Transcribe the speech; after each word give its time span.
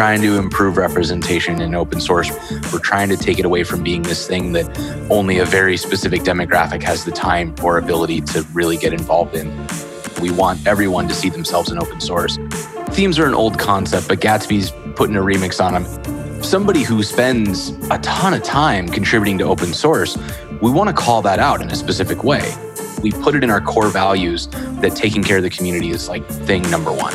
trying 0.00 0.22
to 0.22 0.38
improve 0.38 0.78
representation 0.78 1.60
in 1.60 1.74
open 1.74 2.00
source. 2.00 2.30
We're 2.72 2.78
trying 2.78 3.10
to 3.10 3.18
take 3.18 3.38
it 3.38 3.44
away 3.44 3.64
from 3.64 3.82
being 3.82 4.00
this 4.00 4.26
thing 4.26 4.52
that 4.52 4.66
only 5.10 5.40
a 5.40 5.44
very 5.44 5.76
specific 5.76 6.22
demographic 6.22 6.82
has 6.84 7.04
the 7.04 7.10
time 7.10 7.54
or 7.62 7.76
ability 7.76 8.22
to 8.32 8.42
really 8.54 8.78
get 8.78 8.94
involved 8.94 9.34
in. 9.34 9.54
We 10.22 10.30
want 10.30 10.66
everyone 10.66 11.06
to 11.08 11.14
see 11.14 11.28
themselves 11.28 11.70
in 11.70 11.76
open 11.76 12.00
source. 12.00 12.38
Themes 12.92 13.18
are 13.18 13.26
an 13.26 13.34
old 13.34 13.58
concept, 13.58 14.08
but 14.08 14.20
Gatsby's 14.20 14.72
putting 14.96 15.16
a 15.16 15.20
remix 15.20 15.62
on 15.62 15.74
them. 15.74 16.42
Somebody 16.42 16.82
who 16.82 17.02
spends 17.02 17.68
a 17.90 17.98
ton 17.98 18.32
of 18.32 18.42
time 18.42 18.88
contributing 18.88 19.36
to 19.36 19.44
open 19.44 19.74
source, 19.74 20.16
we 20.62 20.70
want 20.70 20.88
to 20.88 20.94
call 20.94 21.20
that 21.20 21.40
out 21.40 21.60
in 21.60 21.70
a 21.70 21.76
specific 21.76 22.24
way. 22.24 22.54
We 23.02 23.12
put 23.12 23.34
it 23.34 23.44
in 23.44 23.50
our 23.50 23.60
core 23.60 23.90
values 23.90 24.46
that 24.80 24.96
taking 24.96 25.22
care 25.22 25.36
of 25.36 25.42
the 25.42 25.50
community 25.50 25.90
is 25.90 26.08
like 26.08 26.26
thing 26.26 26.62
number 26.70 26.90
one. 26.90 27.14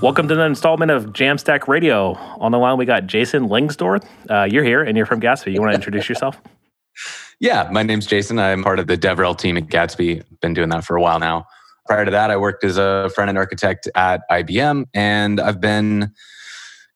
Welcome 0.00 0.28
to 0.28 0.36
the 0.36 0.44
installment 0.44 0.92
of 0.92 1.06
Jamstack 1.06 1.66
Radio. 1.66 2.14
On 2.38 2.52
the 2.52 2.58
line, 2.58 2.78
we 2.78 2.84
got 2.84 3.08
Jason 3.08 3.48
Lengstorf. 3.48 4.06
Uh, 4.30 4.44
you're 4.44 4.62
here 4.62 4.80
and 4.80 4.96
you're 4.96 5.06
from 5.06 5.20
Gatsby. 5.20 5.52
You 5.52 5.60
want 5.60 5.72
to 5.72 5.74
introduce 5.74 6.08
yourself? 6.08 6.40
Yeah, 7.40 7.68
my 7.70 7.84
name's 7.84 8.04
Jason. 8.04 8.40
I'm 8.40 8.64
part 8.64 8.80
of 8.80 8.88
the 8.88 8.98
DevRel 8.98 9.38
team 9.38 9.56
at 9.56 9.68
Gatsby. 9.68 10.24
Been 10.40 10.54
doing 10.54 10.70
that 10.70 10.84
for 10.84 10.96
a 10.96 11.00
while 11.00 11.20
now. 11.20 11.46
Prior 11.86 12.04
to 12.04 12.10
that, 12.10 12.32
I 12.32 12.36
worked 12.36 12.64
as 12.64 12.76
a 12.76 13.12
front 13.14 13.28
end 13.28 13.38
architect 13.38 13.88
at 13.94 14.22
IBM, 14.28 14.86
and 14.92 15.40
I've 15.40 15.60
been 15.60 16.12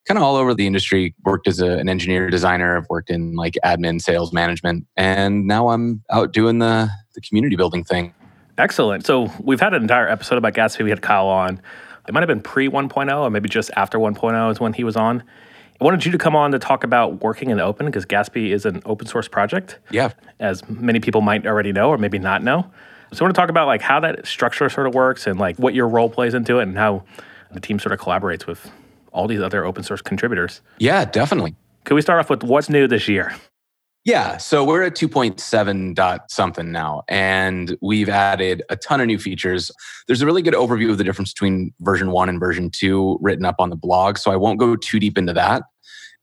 kind 0.09 0.19
of 0.19 0.25
all 0.25 0.35
over 0.35 0.53
the 0.53 0.67
industry. 0.67 1.15
Worked 1.25 1.47
as 1.47 1.61
a, 1.61 1.79
an 1.79 1.89
engineer 1.89 2.29
designer. 2.29 2.77
I've 2.77 2.89
worked 2.89 3.09
in 3.09 3.37
like 3.37 3.57
admin, 3.65 4.03
sales 4.03 4.33
management, 4.33 4.85
and 4.97 5.47
now 5.47 5.69
I'm 5.69 6.03
out 6.11 6.33
doing 6.33 6.59
the 6.59 6.91
the 7.15 7.21
community 7.21 7.55
building 7.55 7.85
thing. 7.85 8.13
Excellent. 8.59 9.07
So 9.07 9.31
we've 9.39 9.61
had 9.61 9.75
an 9.75 9.83
entire 9.83 10.09
episode 10.09 10.39
about 10.39 10.55
Gatsby. 10.55 10.83
We 10.83 10.91
had 10.91 11.03
Kyle 11.03 11.29
on. 11.29 11.63
It 12.07 12.15
might 12.15 12.21
have 12.21 12.29
been 12.29 12.41
pre 12.41 12.69
1.0 12.69 13.21
or 13.21 13.31
maybe 13.31 13.49
just 13.49 13.71
after 13.77 13.99
1.0 13.99 14.53
is 14.53 14.61
when 14.61 14.73
he 14.73 14.85
was 14.85 14.97
on. 14.97 15.23
I 15.81 15.85
wanted 15.85 16.05
you 16.05 16.13
to 16.13 16.19
come 16.19 16.37
on 16.37 16.53
to 16.53 16.59
talk 16.59 16.85
about 16.85 17.23
working 17.23 17.51
in 17.51 17.59
open 17.59 17.87
because 17.87 18.07
Gatsby 18.07 18.51
is 18.51 18.67
an 18.67 18.83
open 18.85 19.07
source 19.07 19.27
project. 19.27 19.79
Yeah. 19.91 20.13
As 20.39 20.69
many 20.69 21.01
people 21.01 21.21
might 21.21 21.47
already 21.47 21.73
know 21.73 21.89
or 21.89 21.99
maybe 21.99 22.19
not 22.19 22.43
know. 22.43 22.71
So 23.13 23.25
I 23.25 23.27
want 23.27 23.35
to 23.35 23.41
talk 23.41 23.51
about 23.51 23.67
like 23.67 23.83
how 23.83 24.01
that 24.01 24.27
structure 24.27 24.69
sort 24.71 24.87
of 24.87 24.95
works 24.95 25.27
and 25.27 25.39
like 25.39 25.59
what 25.59 25.75
your 25.75 25.89
role 25.89 26.09
plays 26.09 26.35
into 26.35 26.61
it 26.61 26.63
and 26.63 26.77
how 26.79 27.05
the 27.53 27.61
team 27.61 27.79
sort 27.79 27.93
of 27.93 28.01
collaborates 28.01 28.47
with 28.47 28.71
all 29.13 29.27
these 29.27 29.41
other 29.41 29.65
open 29.65 29.83
source 29.83 30.01
contributors. 30.01 30.63
Yeah, 30.79 31.05
definitely. 31.05 31.55
Could 31.85 31.95
we 31.95 32.03
start 32.03 32.21
off 32.21 32.31
with 32.31 32.43
what's 32.43 32.69
new 32.69 32.87
this 32.87 33.09
year? 33.09 33.35
Yeah, 34.05 34.37
so 34.39 34.65
we're 34.65 34.83
at 34.83 34.97
2.7 34.97 35.95
dot 35.95 36.29
something 36.29 36.73
now, 36.73 37.05
and 37.09 37.77
we've 37.81 38.09
added 38.09 38.65
a 38.69 38.75
ton 38.75 39.01
of 39.01 39.07
new 39.07 39.19
features. 39.19 39.71
There's 40.09 40.21
a 40.21 40.27
really 40.27 40.43
good 40.43 40.55
overview 40.55 40.91
of 40.91 40.99
the 40.99 41.05
difference 41.05 41.33
between 41.33 41.73
version 41.81 42.11
one 42.11 42.29
and 42.29 42.41
version 42.41 42.69
two 42.69 43.17
written 43.21 43.45
up 43.45 43.57
on 43.61 43.71
the 43.71 43.77
blog, 43.77 44.19
so 44.19 44.33
I 44.33 44.37
won't 44.37 44.59
go 44.59 44.75
too 44.75 44.99
deep 44.99 45.17
into 45.17 45.33
that. 45.35 45.63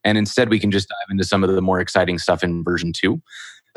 And 0.04 0.18
instead, 0.18 0.50
we 0.50 0.60
can 0.60 0.72
just 0.72 0.90
dive 0.90 1.08
into 1.10 1.24
some 1.24 1.42
of 1.42 1.52
the 1.52 1.62
more 1.62 1.80
exciting 1.80 2.20
stuff 2.20 2.44
in 2.44 2.66
version 2.66 2.92
two. 2.92 3.22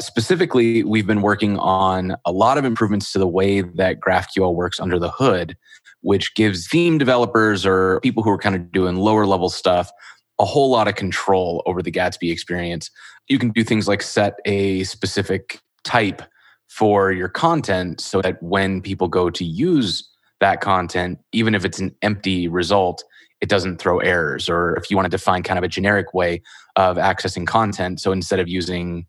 Specifically, 0.00 0.82
we've 0.82 1.06
been 1.06 1.22
working 1.22 1.56
on 1.58 2.16
a 2.26 2.32
lot 2.32 2.58
of 2.58 2.64
improvements 2.64 3.12
to 3.12 3.20
the 3.20 3.28
way 3.28 3.60
that 3.60 4.00
GraphQL 4.00 4.52
works 4.52 4.80
under 4.80 4.98
the 4.98 5.10
hood, 5.10 5.56
which 6.00 6.34
gives 6.34 6.66
theme 6.66 6.98
developers 6.98 7.64
or 7.64 8.00
people 8.00 8.24
who 8.24 8.30
are 8.30 8.38
kind 8.38 8.56
of 8.56 8.72
doing 8.72 8.96
lower 8.96 9.26
level 9.26 9.48
stuff 9.48 9.92
a 10.38 10.44
whole 10.44 10.70
lot 10.70 10.88
of 10.88 10.94
control 10.94 11.62
over 11.66 11.82
the 11.82 11.92
Gatsby 11.92 12.30
experience. 12.30 12.90
You 13.28 13.38
can 13.38 13.50
do 13.50 13.64
things 13.64 13.88
like 13.88 14.02
set 14.02 14.34
a 14.44 14.84
specific 14.84 15.60
type 15.84 16.22
for 16.68 17.12
your 17.12 17.28
content 17.28 18.00
so 18.00 18.22
that 18.22 18.42
when 18.42 18.80
people 18.80 19.08
go 19.08 19.30
to 19.30 19.44
use 19.44 20.08
that 20.40 20.60
content, 20.60 21.18
even 21.32 21.54
if 21.54 21.64
it's 21.64 21.78
an 21.78 21.94
empty 22.02 22.48
result, 22.48 23.04
it 23.40 23.48
doesn't 23.48 23.78
throw 23.78 23.98
errors. 23.98 24.48
Or 24.48 24.74
if 24.76 24.90
you 24.90 24.96
want 24.96 25.06
to 25.06 25.10
define 25.10 25.42
kind 25.42 25.58
of 25.58 25.64
a 25.64 25.68
generic 25.68 26.14
way 26.14 26.42
of 26.76 26.96
accessing 26.96 27.46
content, 27.46 28.00
so 28.00 28.12
instead 28.12 28.40
of 28.40 28.48
using 28.48 29.06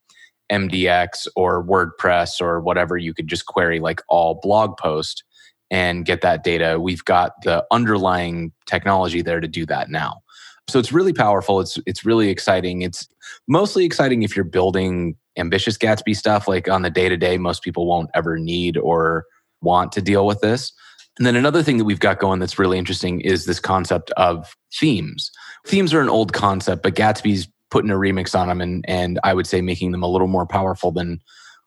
MDX 0.52 1.28
or 1.36 1.66
WordPress 1.66 2.42
or 2.42 2.60
whatever, 2.60 2.98
you 2.98 3.14
could 3.14 3.28
just 3.28 3.46
query 3.46 3.80
like 3.80 4.02
all 4.10 4.40
blog 4.42 4.78
post 4.78 5.24
and 5.72 6.06
get 6.06 6.22
that 6.22 6.44
data. 6.44 6.80
We've 6.80 7.06
got 7.06 7.32
the 7.44 7.66
underlying 7.72 8.52
technology 8.66 9.22
there 9.22 9.40
to 9.40 9.48
do 9.48 9.66
that 9.68 9.90
now. 9.90 10.23
So 10.68 10.80
it's 10.80 10.92
really 10.92 11.14
powerful. 11.14 11.60
It's 11.60 11.78
it's 11.86 12.06
really 12.06 12.30
exciting. 12.30 12.82
It's 12.82 13.08
mostly 13.48 13.86
exciting 13.86 14.24
if 14.24 14.36
you're 14.36 14.46
building 14.46 15.16
ambitious 15.38 15.78
Gatsby 15.78 16.16
stuff. 16.16 16.48
Like 16.48 16.70
on 16.70 16.84
the 16.84 16.90
day 16.90 17.10
to 17.10 17.18
day, 17.18 17.38
most 17.38 17.64
people 17.64 17.86
won't 17.86 18.10
ever 18.14 18.38
need 18.38 18.78
or 18.78 19.26
want 19.62 19.92
to 19.94 20.02
deal 20.02 20.26
with 20.26 20.42
this. 20.42 20.72
And 21.18 21.28
then 21.28 21.36
another 21.36 21.62
thing 21.62 21.78
that 21.78 21.86
we've 21.86 22.00
got 22.00 22.20
going 22.20 22.40
that's 22.40 22.58
really 22.58 22.78
interesting 22.78 23.22
is 23.22 23.46
this 23.46 23.60
concept 23.60 24.12
of 24.12 24.56
themes. 24.80 25.32
Themes 25.68 25.94
are 25.94 26.02
an 26.02 26.10
old 26.10 26.34
concept, 26.34 26.82
but 26.82 26.96
Gatsby's 26.96 27.48
putting 27.70 27.92
a 27.92 27.96
remix 27.96 28.38
on 28.38 28.48
them 28.48 28.62
and 28.62 28.86
and 28.88 29.20
I 29.24 29.34
would 29.34 29.48
say 29.48 29.62
making 29.62 29.92
them 29.92 30.04
a 30.04 30.08
little 30.08 30.28
more 30.28 30.46
powerful 30.46 30.92
than 30.92 31.20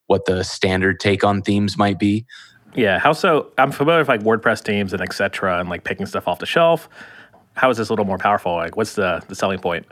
what 0.07 0.25
the 0.25 0.43
standard 0.43 1.01
take 1.01 1.25
on 1.25 1.43
themes 1.43 1.77
might 1.77 1.99
be. 1.99 2.25
Yeah, 2.75 2.99
how 2.99 3.13
so? 3.13 3.53
I'm 3.59 3.73
familiar 3.73 4.01
with 4.01 4.09
like 4.09 4.23
WordPress 4.23 4.63
themes 4.63 4.93
and 4.93 5.03
etc. 5.03 5.59
and 5.59 5.69
like 5.69 5.85
picking 5.85 6.07
stuff 6.07 6.29
off 6.29 6.39
the 6.39 6.47
shelf 6.47 6.89
how 7.57 7.71
is 7.71 7.79
this 7.79 7.89
a 7.89 7.93
little 7.93 8.05
more 8.05 8.19
powerful? 8.19 8.55
Like, 8.55 8.77
what's 8.77 8.95
the, 8.95 9.23
the 9.29 9.35
selling 9.35 9.59
point? 9.59 9.87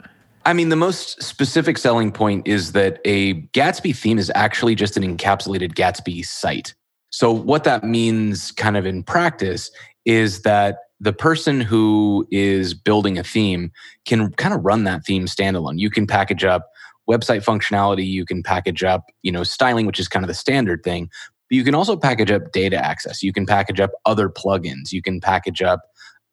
I 0.45 0.53
mean, 0.53 0.69
the 0.69 0.75
most 0.75 1.21
specific 1.21 1.77
selling 1.77 2.11
point 2.11 2.47
is 2.47 2.71
that 2.73 3.01
a 3.03 3.41
Gatsby 3.47 3.95
theme 3.95 4.19
is 4.19 4.31
actually 4.35 4.75
just 4.75 4.95
an 4.95 5.03
encapsulated 5.03 5.73
Gatsby 5.73 6.23
site. 6.23 6.75
So, 7.09 7.31
what 7.31 7.63
that 7.63 7.83
means 7.83 8.51
kind 8.51 8.77
of 8.77 8.85
in 8.85 9.03
practice 9.03 9.71
is 10.05 10.43
that 10.43 10.77
the 10.99 11.13
person 11.13 11.59
who 11.59 12.27
is 12.31 12.73
building 12.73 13.17
a 13.17 13.23
theme 13.23 13.71
can 14.05 14.31
kind 14.33 14.53
of 14.53 14.63
run 14.63 14.83
that 14.83 15.03
theme 15.03 15.25
standalone. 15.25 15.79
You 15.79 15.89
can 15.89 16.05
package 16.05 16.43
up 16.43 16.69
website 17.09 17.43
functionality, 17.43 18.05
you 18.05 18.25
can 18.25 18.43
package 18.43 18.83
up, 18.83 19.05
you 19.23 19.31
know, 19.31 19.43
styling, 19.43 19.85
which 19.85 19.99
is 19.99 20.07
kind 20.07 20.23
of 20.23 20.27
the 20.27 20.33
standard 20.33 20.83
thing, 20.83 21.09
but 21.49 21.55
you 21.55 21.63
can 21.63 21.75
also 21.75 21.95
package 21.95 22.31
up 22.31 22.51
data 22.51 22.83
access. 22.83 23.21
You 23.21 23.33
can 23.33 23.45
package 23.45 23.79
up 23.79 23.91
other 24.05 24.29
plugins. 24.29 24.91
You 24.91 25.01
can 25.01 25.21
package 25.21 25.61
up 25.61 25.81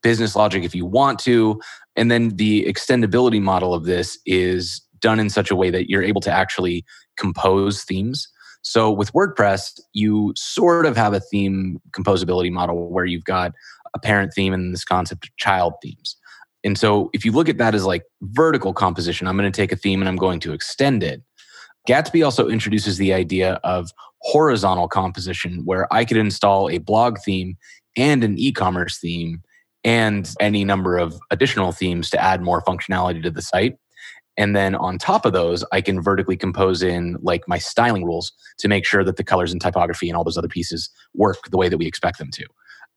business 0.02 0.36
logic 0.36 0.64
if 0.64 0.74
you 0.74 0.86
want 0.86 1.18
to. 1.20 1.60
And 1.96 2.10
then 2.10 2.30
the 2.36 2.64
extendability 2.64 3.40
model 3.40 3.74
of 3.74 3.84
this 3.84 4.18
is 4.26 4.80
done 4.98 5.20
in 5.20 5.30
such 5.30 5.50
a 5.50 5.56
way 5.56 5.70
that 5.70 5.90
you're 5.90 6.02
able 6.02 6.20
to 6.22 6.30
actually 6.30 6.84
compose 7.16 7.84
themes. 7.84 8.28
So 8.62 8.90
with 8.90 9.12
WordPress, 9.12 9.80
you 9.92 10.32
sort 10.36 10.86
of 10.86 10.96
have 10.96 11.12
a 11.12 11.20
theme 11.20 11.80
composability 11.90 12.50
model 12.50 12.90
where 12.90 13.04
you've 13.04 13.24
got 13.24 13.52
a 13.94 13.98
parent 13.98 14.32
theme 14.34 14.54
and 14.54 14.72
this 14.72 14.84
concept 14.84 15.26
of 15.26 15.36
child 15.36 15.74
themes. 15.82 16.16
And 16.64 16.78
so 16.78 17.10
if 17.12 17.24
you 17.24 17.32
look 17.32 17.48
at 17.48 17.58
that 17.58 17.74
as 17.74 17.84
like 17.84 18.04
vertical 18.22 18.72
composition, 18.72 19.26
I'm 19.26 19.36
going 19.36 19.50
to 19.50 19.56
take 19.56 19.72
a 19.72 19.76
theme 19.76 20.00
and 20.00 20.08
I'm 20.08 20.16
going 20.16 20.38
to 20.40 20.52
extend 20.52 21.02
it. 21.02 21.22
Gatsby 21.88 22.24
also 22.24 22.48
introduces 22.48 22.96
the 22.98 23.12
idea 23.12 23.54
of 23.64 23.90
horizontal 24.20 24.86
composition 24.86 25.62
where 25.64 25.92
I 25.92 26.04
could 26.04 26.16
install 26.16 26.70
a 26.70 26.78
blog 26.78 27.18
theme 27.18 27.56
and 27.96 28.22
an 28.22 28.38
e 28.38 28.52
commerce 28.52 28.98
theme 28.98 29.42
and 29.84 30.32
any 30.40 30.64
number 30.64 30.96
of 30.96 31.18
additional 31.30 31.72
themes 31.72 32.10
to 32.10 32.22
add 32.22 32.42
more 32.42 32.62
functionality 32.62 33.22
to 33.22 33.30
the 33.30 33.42
site. 33.42 33.76
And 34.36 34.56
then 34.56 34.74
on 34.74 34.98
top 34.98 35.26
of 35.26 35.32
those, 35.32 35.64
I 35.72 35.80
can 35.80 36.00
vertically 36.00 36.36
compose 36.36 36.82
in 36.82 37.18
like 37.20 37.46
my 37.46 37.58
styling 37.58 38.04
rules 38.04 38.32
to 38.58 38.68
make 38.68 38.86
sure 38.86 39.04
that 39.04 39.16
the 39.16 39.24
colors 39.24 39.52
and 39.52 39.60
typography 39.60 40.08
and 40.08 40.16
all 40.16 40.24
those 40.24 40.38
other 40.38 40.48
pieces 40.48 40.88
work 41.14 41.50
the 41.50 41.58
way 41.58 41.68
that 41.68 41.76
we 41.76 41.86
expect 41.86 42.18
them 42.18 42.30
to. 42.32 42.46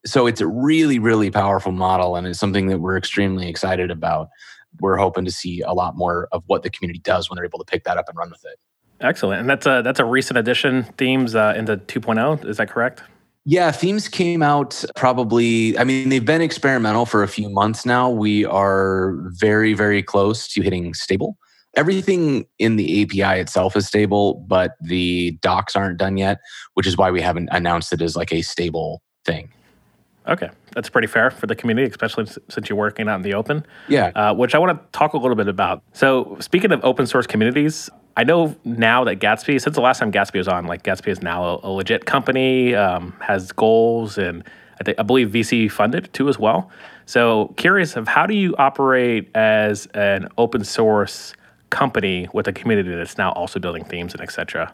So 0.05 0.27
it's 0.27 0.39
a 0.39 0.47
really, 0.47 0.99
really 0.99 1.31
powerful 1.31 1.71
model 1.71 2.15
and 2.15 2.27
it's 2.27 2.39
something 2.39 2.67
that 2.67 2.79
we're 2.79 2.97
extremely 2.97 3.49
excited 3.49 3.91
about. 3.91 4.29
We're 4.79 4.97
hoping 4.97 5.25
to 5.25 5.31
see 5.31 5.61
a 5.61 5.73
lot 5.73 5.97
more 5.97 6.27
of 6.31 6.43
what 6.47 6.63
the 6.63 6.69
community 6.69 6.99
does 6.99 7.29
when 7.29 7.35
they're 7.35 7.45
able 7.45 7.59
to 7.59 7.65
pick 7.65 7.83
that 7.85 7.97
up 7.97 8.07
and 8.07 8.17
run 8.17 8.29
with 8.29 8.43
it. 8.45 8.59
Excellent. 9.01 9.41
And 9.41 9.49
that's 9.49 9.65
a 9.65 9.81
that's 9.83 9.99
a 9.99 10.05
recent 10.05 10.37
addition 10.37 10.83
themes 10.97 11.35
uh, 11.35 11.53
into 11.57 11.75
2.0, 11.75 12.45
is 12.45 12.57
that 12.57 12.69
correct? 12.69 13.03
Yeah, 13.47 13.71
themes 13.71 14.07
came 14.07 14.41
out 14.41 14.83
probably, 14.95 15.77
I 15.77 15.83
mean, 15.83 16.09
they've 16.09 16.25
been 16.25 16.41
experimental 16.41 17.05
for 17.05 17.21
a 17.21 17.27
few 17.27 17.47
months 17.47 17.85
now. 17.85 18.09
We 18.09 18.43
are 18.43 19.13
very, 19.27 19.73
very 19.73 20.01
close 20.01 20.47
to 20.49 20.61
hitting 20.61 20.95
stable. 20.95 21.37
Everything 21.75 22.47
in 22.57 22.75
the 22.77 23.03
API 23.03 23.39
itself 23.39 23.75
is 23.75 23.85
stable, 23.85 24.45
but 24.47 24.71
the 24.81 25.37
docs 25.41 25.75
aren't 25.75 25.99
done 25.99 26.17
yet, 26.17 26.39
which 26.73 26.87
is 26.87 26.97
why 26.97 27.11
we 27.11 27.21
haven't 27.21 27.49
announced 27.51 27.93
it 27.93 28.01
as 28.01 28.15
like 28.15 28.33
a 28.33 28.41
stable 28.41 29.03
thing. 29.25 29.51
Okay, 30.27 30.49
that's 30.73 30.89
pretty 30.89 31.07
fair 31.07 31.29
for 31.29 31.45
the 31.45 31.55
community, 31.55 31.87
especially 31.87 32.25
since 32.25 32.67
you're 32.67 32.77
working 32.77 33.07
out 33.07 33.17
in 33.17 33.21
the 33.21 33.35
open. 33.35 33.63
Yeah. 33.87 34.07
Uh, 34.15 34.33
which 34.33 34.55
I 34.55 34.57
want 34.57 34.79
to 34.79 34.97
talk 34.97 35.13
a 35.13 35.17
little 35.17 35.35
bit 35.35 35.47
about. 35.47 35.83
So, 35.93 36.35
speaking 36.39 36.71
of 36.71 36.83
open 36.83 37.05
source 37.05 37.27
communities, 37.27 37.91
I 38.17 38.23
know 38.23 38.55
now 38.63 39.03
that 39.03 39.19
Gatsby, 39.19 39.61
since 39.61 39.75
the 39.75 39.81
last 39.81 39.99
time 39.99 40.11
Gatsby 40.11 40.37
was 40.37 40.47
on, 40.47 40.67
like 40.67 40.83
Gatsby 40.83 41.09
is 41.09 41.21
now 41.21 41.43
a, 41.43 41.59
a 41.63 41.69
legit 41.69 42.05
company, 42.05 42.73
um, 42.73 43.13
has 43.19 43.51
goals, 43.51 44.17
and 44.17 44.43
I, 44.85 44.95
I 44.97 45.03
believe 45.03 45.29
VC 45.29 45.69
funded 45.69 46.11
too 46.13 46.29
as 46.29 46.39
well. 46.39 46.69
So 47.05 47.53
curious 47.57 47.95
of 47.95 48.07
how 48.07 48.25
do 48.25 48.33
you 48.33 48.55
operate 48.57 49.29
as 49.35 49.87
an 49.93 50.29
open 50.37 50.63
source 50.63 51.33
company 51.69 52.27
with 52.33 52.47
a 52.47 52.53
community 52.53 52.95
that's 52.95 53.17
now 53.17 53.31
also 53.33 53.59
building 53.59 53.83
themes 53.83 54.13
and 54.13 54.21
etc. 54.21 54.73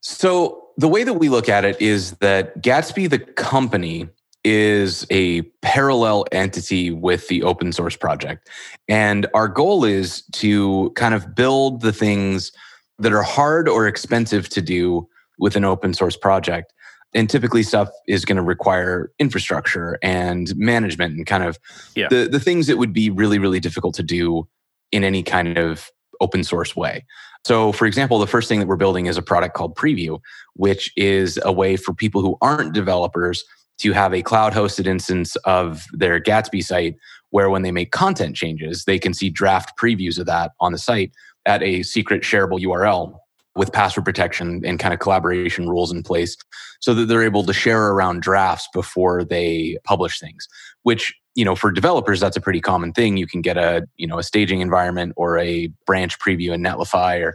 So 0.00 0.68
the 0.76 0.88
way 0.88 1.02
that 1.04 1.14
we 1.14 1.28
look 1.30 1.48
at 1.48 1.64
it 1.64 1.80
is 1.80 2.12
that 2.14 2.60
Gatsby, 2.62 3.08
the 3.08 3.18
company, 3.18 4.08
is 4.44 5.06
a 5.10 5.42
parallel 5.62 6.26
entity 6.30 6.90
with 6.90 7.28
the 7.28 7.42
open 7.42 7.72
source 7.72 7.96
project. 7.96 8.48
And 8.88 9.26
our 9.34 9.48
goal 9.48 9.84
is 9.84 10.22
to 10.32 10.92
kind 10.96 11.14
of 11.14 11.34
build 11.34 11.80
the 11.80 11.92
things 11.92 12.52
that 12.98 13.12
are 13.12 13.22
hard 13.22 13.68
or 13.68 13.88
expensive 13.88 14.48
to 14.50 14.62
do 14.62 15.08
with 15.38 15.56
an 15.56 15.64
open 15.64 15.94
source 15.94 16.16
project. 16.16 16.72
And 17.14 17.30
typically 17.30 17.62
stuff 17.62 17.88
is 18.06 18.24
going 18.24 18.36
to 18.36 18.42
require 18.42 19.12
infrastructure 19.18 19.98
and 20.02 20.54
management 20.56 21.16
and 21.16 21.26
kind 21.26 21.44
of 21.44 21.58
yeah. 21.94 22.08
the, 22.08 22.28
the 22.28 22.40
things 22.40 22.66
that 22.66 22.76
would 22.76 22.92
be 22.92 23.08
really, 23.08 23.38
really 23.38 23.60
difficult 23.60 23.94
to 23.96 24.02
do 24.02 24.48
in 24.92 25.04
any 25.04 25.22
kind 25.22 25.56
of 25.56 25.90
open 26.20 26.44
source 26.44 26.76
way. 26.76 27.04
So, 27.44 27.72
for 27.72 27.86
example, 27.86 28.18
the 28.18 28.26
first 28.26 28.48
thing 28.48 28.58
that 28.60 28.66
we're 28.66 28.76
building 28.76 29.06
is 29.06 29.16
a 29.16 29.22
product 29.22 29.54
called 29.54 29.76
Preview, 29.76 30.18
which 30.54 30.90
is 30.96 31.38
a 31.44 31.52
way 31.52 31.76
for 31.76 31.92
people 31.92 32.20
who 32.20 32.36
aren't 32.40 32.72
developers 32.72 33.44
to 33.78 33.92
have 33.92 34.14
a 34.14 34.22
cloud 34.22 34.52
hosted 34.52 34.86
instance 34.86 35.36
of 35.44 35.84
their 35.92 36.20
Gatsby 36.20 36.62
site 36.62 36.96
where 37.30 37.50
when 37.50 37.62
they 37.62 37.72
make 37.72 37.90
content 37.90 38.36
changes, 38.36 38.84
they 38.84 38.98
can 38.98 39.12
see 39.12 39.28
draft 39.28 39.72
previews 39.80 40.18
of 40.18 40.26
that 40.26 40.52
on 40.60 40.72
the 40.72 40.78
site 40.78 41.12
at 41.46 41.62
a 41.62 41.82
secret 41.82 42.22
shareable 42.22 42.60
URL 42.60 43.16
with 43.56 43.72
password 43.72 44.04
protection 44.04 44.62
and 44.64 44.78
kind 44.78 44.94
of 44.94 45.00
collaboration 45.00 45.68
rules 45.68 45.92
in 45.92 46.02
place 46.02 46.36
so 46.80 46.94
that 46.94 47.06
they're 47.06 47.22
able 47.22 47.44
to 47.44 47.52
share 47.52 47.88
around 47.88 48.22
drafts 48.22 48.68
before 48.72 49.24
they 49.24 49.78
publish 49.84 50.18
things 50.18 50.48
which 50.84 51.14
you 51.34 51.44
know 51.44 51.56
for 51.56 51.72
developers 51.72 52.20
that's 52.20 52.36
a 52.36 52.40
pretty 52.40 52.60
common 52.60 52.92
thing. 52.92 53.16
You 53.16 53.26
can 53.26 53.42
get 53.42 53.58
a 53.58 53.86
you 53.96 54.06
know 54.06 54.18
a 54.18 54.22
staging 54.22 54.60
environment 54.60 55.12
or 55.16 55.36
a 55.38 55.66
branch 55.84 56.18
preview 56.20 56.54
in 56.54 56.62
netlify 56.62 57.20
or 57.20 57.34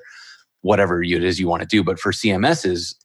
whatever 0.61 1.03
it 1.03 1.23
is 1.23 1.39
you 1.39 1.47
want 1.47 1.61
to 1.61 1.67
do. 1.67 1.83
But 1.83 1.99
for 1.99 2.13
cms's 2.13 2.95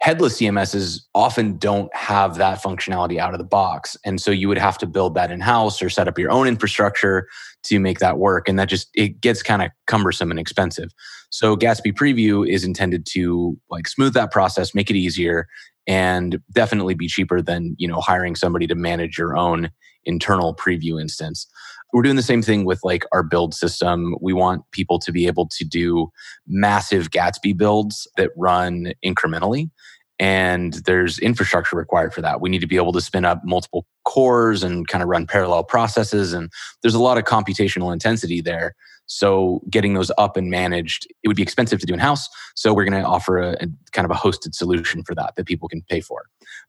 headless 0.00 0.38
CMSs 0.38 1.02
often 1.14 1.58
don't 1.58 1.94
have 1.94 2.36
that 2.36 2.62
functionality 2.62 3.18
out 3.18 3.34
of 3.34 3.38
the 3.38 3.44
box. 3.44 3.96
And 4.04 4.20
so 4.20 4.30
you 4.30 4.48
would 4.48 4.58
have 4.58 4.78
to 4.78 4.86
build 4.86 5.14
that 5.14 5.30
in 5.30 5.40
house 5.40 5.82
or 5.82 5.90
set 5.90 6.08
up 6.08 6.18
your 6.18 6.30
own 6.30 6.46
infrastructure 6.46 7.28
to 7.64 7.78
make 7.78 7.98
that 7.98 8.18
work. 8.18 8.48
And 8.48 8.58
that 8.58 8.68
just, 8.68 8.88
it 8.94 9.20
gets 9.20 9.42
kind 9.42 9.60
of 9.60 9.70
cumbersome 9.86 10.30
and 10.30 10.40
expensive. 10.40 10.90
So 11.28 11.54
Gatsby 11.54 11.92
Preview 11.92 12.48
is 12.48 12.64
intended 12.64 13.04
to 13.10 13.58
like 13.70 13.86
smooth 13.86 14.14
that 14.14 14.32
process, 14.32 14.74
make 14.74 14.90
it 14.90 14.96
easier, 14.96 15.46
and 15.86 16.40
definitely 16.52 16.94
be 16.94 17.06
cheaper 17.06 17.42
than, 17.42 17.76
you 17.78 17.86
know, 17.86 18.00
hiring 18.00 18.36
somebody 18.36 18.66
to 18.68 18.74
manage 18.74 19.18
your 19.18 19.36
own 19.36 19.70
internal 20.04 20.54
preview 20.54 21.00
instance 21.00 21.46
we're 21.92 22.02
doing 22.02 22.16
the 22.16 22.22
same 22.22 22.42
thing 22.42 22.64
with 22.64 22.80
like 22.84 23.04
our 23.12 23.22
build 23.22 23.54
system. 23.54 24.16
We 24.20 24.32
want 24.32 24.62
people 24.70 24.98
to 25.00 25.12
be 25.12 25.26
able 25.26 25.48
to 25.48 25.64
do 25.64 26.10
massive 26.46 27.10
Gatsby 27.10 27.56
builds 27.56 28.06
that 28.16 28.30
run 28.36 28.92
incrementally. 29.04 29.70
And 30.18 30.74
there's 30.84 31.18
infrastructure 31.18 31.76
required 31.76 32.12
for 32.12 32.20
that. 32.20 32.40
We 32.40 32.50
need 32.50 32.60
to 32.60 32.66
be 32.66 32.76
able 32.76 32.92
to 32.92 33.00
spin 33.00 33.24
up 33.24 33.40
multiple 33.42 33.86
cores 34.04 34.62
and 34.62 34.86
kind 34.86 35.02
of 35.02 35.08
run 35.08 35.26
parallel 35.26 35.64
processes. 35.64 36.34
And 36.34 36.50
there's 36.82 36.94
a 36.94 37.02
lot 37.02 37.16
of 37.16 37.24
computational 37.24 37.92
intensity 37.92 38.42
there. 38.42 38.74
So 39.06 39.62
getting 39.70 39.94
those 39.94 40.12
up 40.18 40.36
and 40.36 40.50
managed, 40.50 41.06
it 41.22 41.28
would 41.28 41.36
be 41.36 41.42
expensive 41.42 41.80
to 41.80 41.86
do 41.86 41.94
in 41.94 41.98
house. 41.98 42.28
So 42.54 42.74
we're 42.74 42.84
going 42.84 43.02
to 43.02 43.08
offer 43.08 43.38
a, 43.38 43.52
a 43.54 43.66
kind 43.92 44.04
of 44.04 44.10
a 44.10 44.14
hosted 44.14 44.54
solution 44.54 45.02
for 45.02 45.14
that 45.14 45.34
that 45.36 45.46
people 45.46 45.68
can 45.68 45.82
pay 45.88 46.00
for. 46.00 46.26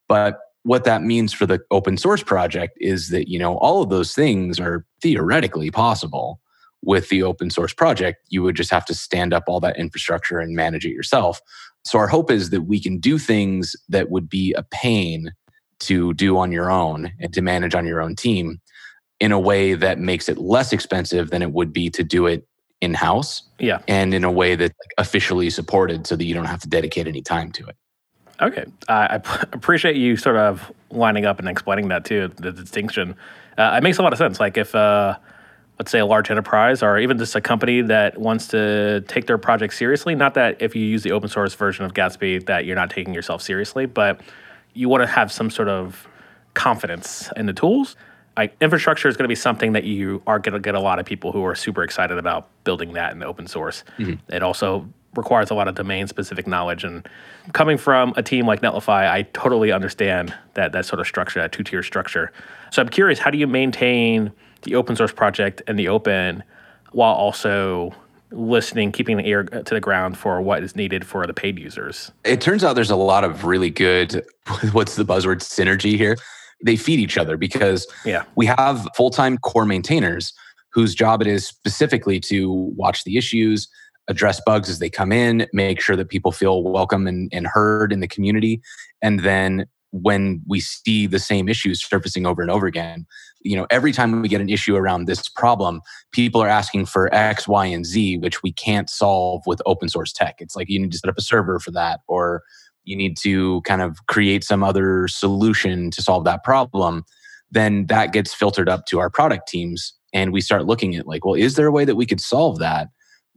But 0.08 0.40
what 0.64 0.84
that 0.84 1.02
means 1.02 1.34
for 1.34 1.46
the 1.46 1.60
open 1.72 1.98
source 1.98 2.24
project 2.24 2.78
is 2.80 3.10
that 3.10 3.28
you 3.28 3.40
know 3.40 3.58
all 3.58 3.82
of 3.82 3.90
those 3.90 4.14
things 4.14 4.60
are 4.60 4.86
theoretically 5.02 5.72
possible 5.72 6.40
with 6.84 7.10
the 7.10 7.24
open 7.24 7.50
source 7.50 7.74
project. 7.74 8.20
You 8.30 8.44
would 8.44 8.56
just 8.56 8.72
have 8.72 8.86
to 8.86 8.94
stand 8.94 9.34
up 9.34 9.44
all 9.48 9.60
that 9.60 9.78
infrastructure 9.78 10.40
and 10.40 10.56
manage 10.56 10.86
it 10.86 10.92
yourself. 10.92 11.40
So 11.86 12.00
our 12.00 12.08
hope 12.08 12.32
is 12.32 12.50
that 12.50 12.62
we 12.62 12.80
can 12.80 13.00
do 13.00 13.18
things 13.18 13.76
that 13.90 14.10
would 14.10 14.30
be 14.30 14.54
a 14.54 14.64
pain 14.64 15.32
to 15.82 16.14
do 16.14 16.38
on 16.38 16.52
your 16.52 16.70
own 16.70 17.12
and 17.20 17.34
to 17.34 17.42
manage 17.42 17.76
on 17.76 17.86
your 17.86 18.02
own 18.02 18.16
team 18.16 18.60
in 19.20 19.32
a 19.32 19.40
way 19.40 19.74
that 19.74 20.00
makes 20.00 20.30
it 20.30 20.38
less 20.38 20.74
expensive 20.74 21.30
than 21.30 21.42
it 21.42 21.52
would 21.52 21.74
be 21.74 21.90
to 21.90 22.04
do 22.04 22.28
it 22.28 22.48
in 22.82 22.94
house 22.94 23.44
yeah. 23.60 23.80
and 23.88 24.14
in 24.14 24.24
a 24.24 24.32
way 24.32 24.56
that's 24.56 24.74
officially 24.98 25.50
supported 25.50 26.08
so 26.08 26.16
that 26.16 26.26
you 26.26 26.34
don't 26.34 26.46
have 26.46 26.60
to 26.60 26.68
dedicate 26.68 27.08
any 27.08 27.22
time 27.22 27.52
to 27.52 27.66
it 27.66 27.76
Okay, 28.42 28.66
I 28.88 29.16
appreciate 29.54 29.96
you 29.96 30.18
sort 30.18 30.38
of 30.38 30.72
lining 30.90 31.26
up 31.26 31.40
and 31.40 31.48
explaining 31.48 31.90
that 31.90 32.06
too. 32.06 32.32
The 32.38 32.52
distinction 32.52 33.16
uh, 33.58 33.76
it 33.78 33.84
makes 33.84 33.98
a 33.98 34.02
lot 34.02 34.14
of 34.14 34.18
sense. 34.18 34.40
Like 34.40 34.58
if 34.58 34.74
uh, 34.74 35.18
let's 35.82 35.92
say 35.92 36.00
a 36.00 36.06
large 36.06 36.30
enterprise 36.30 36.84
or 36.84 37.00
even 37.00 37.18
just 37.18 37.36
a 37.36 37.42
company 37.42 37.82
that 37.82 38.16
wants 38.16 38.48
to 38.48 39.02
take 39.08 39.26
their 39.26 39.40
project 39.40 39.74
seriously. 39.74 40.14
Not 40.14 40.36
that 40.36 40.62
if 40.62 40.76
you 40.76 40.86
use 40.86 41.02
the 41.02 41.12
open 41.12 41.28
source 41.28 41.56
version 41.56 41.86
of 41.86 41.96
Gatsby 41.96 42.46
that 42.46 42.66
you're 42.66 42.76
not 42.76 42.92
taking 42.92 43.16
yourself 43.16 43.42
seriously, 43.42 43.88
but 43.88 44.22
you 44.74 44.90
want 44.90 45.02
to 45.02 45.08
have 45.08 45.32
some 45.32 45.50
sort 45.50 45.70
of 45.70 46.08
confidence 46.54 47.32
in 47.36 47.48
the 47.48 47.54
tools. 47.54 47.96
Like 48.38 48.56
infrastructure 48.62 49.08
is 49.08 49.18
going 49.18 49.24
to 49.24 49.30
be 49.30 49.36
something 49.36 49.74
that 49.74 49.84
you 49.84 50.22
are 50.28 50.38
going 50.38 50.54
to 50.54 50.60
get 50.60 50.76
a 50.76 50.80
lot 50.80 51.00
of 51.00 51.06
people 51.08 51.32
who 51.32 51.44
are 51.46 51.56
super 51.56 51.82
excited 51.82 52.20
about 52.20 52.48
building 52.64 52.94
that 52.94 53.12
in 53.12 53.18
the 53.18 53.26
open 53.26 53.48
source. 53.48 53.84
Mm-hmm. 53.98 54.34
It 54.34 54.44
also 54.44 54.88
requires 55.16 55.50
a 55.50 55.56
lot 55.56 55.68
of 55.68 55.76
domain 55.76 56.08
specific 56.08 56.48
knowledge. 56.48 56.84
And 56.84 57.08
coming 57.54 57.78
from 57.78 58.14
a 58.16 58.24
team 58.24 58.46
like 58.46 58.62
Netlify, 58.62 59.10
I 59.10 59.24
totally 59.34 59.72
understand 59.72 60.34
that 60.54 60.72
that 60.72 60.86
sort 60.86 61.00
of 61.00 61.08
structure, 61.08 61.42
that 61.42 61.52
two 61.52 61.64
tier 61.64 61.84
structure. 61.84 62.32
So 62.72 62.82
I'm 62.82 62.90
curious, 62.90 63.20
how 63.20 63.30
do 63.30 63.38
you 63.38 63.48
maintain 63.48 64.32
the 64.64 64.76
open 64.76 64.96
source 64.96 65.12
project 65.12 65.62
and 65.68 65.78
the 65.78 65.88
open 65.88 66.44
while 66.92 67.14
also 67.14 67.94
listening, 68.32 68.92
keeping 68.92 69.18
the 69.18 69.28
ear 69.28 69.44
to 69.44 69.74
the 69.74 69.82
ground 69.82 70.18
for 70.18 70.42
what 70.42 70.64
is 70.64 70.76
needed 70.76 71.06
for 71.06 71.28
the 71.28 71.34
paid 71.34 71.60
users? 71.60 72.12
It 72.24 72.40
turns 72.40 72.64
out 72.64 72.74
there's 72.74 72.92
a 72.92 72.96
lot 72.96 73.24
of 73.24 73.46
really 73.46 73.70
good, 73.70 74.24
what's 74.72 74.96
the 74.96 75.04
buzzword, 75.04 75.38
synergy 75.38 75.98
here. 75.98 76.18
They 76.64 76.76
feed 76.76 77.00
each 77.00 77.18
other 77.18 77.38
because 77.38 77.88
yeah. 78.06 78.24
we 78.36 78.46
have 78.46 78.88
full 78.96 79.10
time 79.10 79.38
core 79.40 79.66
maintainers 79.66 80.34
whose 80.74 80.96
job 80.96 81.22
it 81.22 81.28
is 81.28 81.46
specifically 81.46 82.20
to 82.20 82.52
watch 82.78 83.04
the 83.04 83.18
issues, 83.18 83.68
address 84.08 84.42
bugs 84.46 84.70
as 84.70 84.80
they 84.80 84.90
come 84.90 85.12
in, 85.12 85.48
make 85.54 85.82
sure 85.82 85.96
that 85.96 86.10
people 86.10 86.32
feel 86.32 86.64
welcome 86.64 87.08
and, 87.08 87.30
and 87.32 87.48
heard 87.48 87.94
in 87.94 88.00
the 88.00 88.08
community. 88.08 88.62
And 89.02 89.22
then 89.22 89.66
when 89.92 90.42
we 90.48 90.60
see 90.60 91.06
the 91.06 91.20
same 91.20 91.50
issues 91.50 91.84
surfacing 91.84 92.26
over 92.26 92.42
and 92.42 92.50
over 92.50 92.66
again, 92.66 93.06
you 93.42 93.56
know, 93.56 93.68
every 93.70 93.92
time 93.92 94.22
we 94.22 94.30
get 94.30 94.42
an 94.42 94.50
issue 94.50 94.76
around 94.76 95.06
this 95.06 95.28
problem, 95.28 95.82
people 96.12 96.42
are 96.42 96.48
asking 96.48 96.86
for 96.86 97.14
X, 97.14 97.48
Y, 97.48 97.66
and 97.66 97.86
Z, 97.86 98.18
which 98.20 98.42
we 98.44 98.52
can't 98.52 98.90
solve 98.90 99.42
with 99.46 99.62
open 99.66 99.90
source 99.90 100.14
tech. 100.14 100.36
It's 100.40 100.56
like 100.56 100.70
you 100.70 100.80
need 100.80 100.92
to 100.92 100.98
set 100.98 101.10
up 101.10 101.18
a 101.18 101.22
server 101.22 101.60
for 101.60 101.72
that, 101.72 102.02
or 102.08 102.44
you 102.84 102.96
need 102.96 103.18
to 103.18 103.62
kind 103.62 103.82
of 103.82 104.06
create 104.08 104.44
some 104.44 104.64
other 104.64 105.08
solution 105.08 105.92
to 105.92 106.02
solve 106.02 106.24
that 106.26 106.44
problem. 106.44 107.04
Then 107.52 107.86
that 107.88 108.14
gets 108.14 108.34
filtered 108.34 108.70
up 108.70 108.86
to 108.88 109.00
our 109.00 109.10
product 109.10 109.48
teams. 109.48 109.94
And 110.14 110.32
we 110.32 110.42
start 110.42 110.66
looking 110.66 110.96
at 110.96 111.08
like, 111.08 111.26
well, 111.26 111.36
is 111.36 111.56
there 111.56 111.68
a 111.68 111.72
way 111.72 111.86
that 111.86 111.96
we 111.96 112.06
could 112.06 112.22
solve 112.22 112.60
that? 112.60 112.90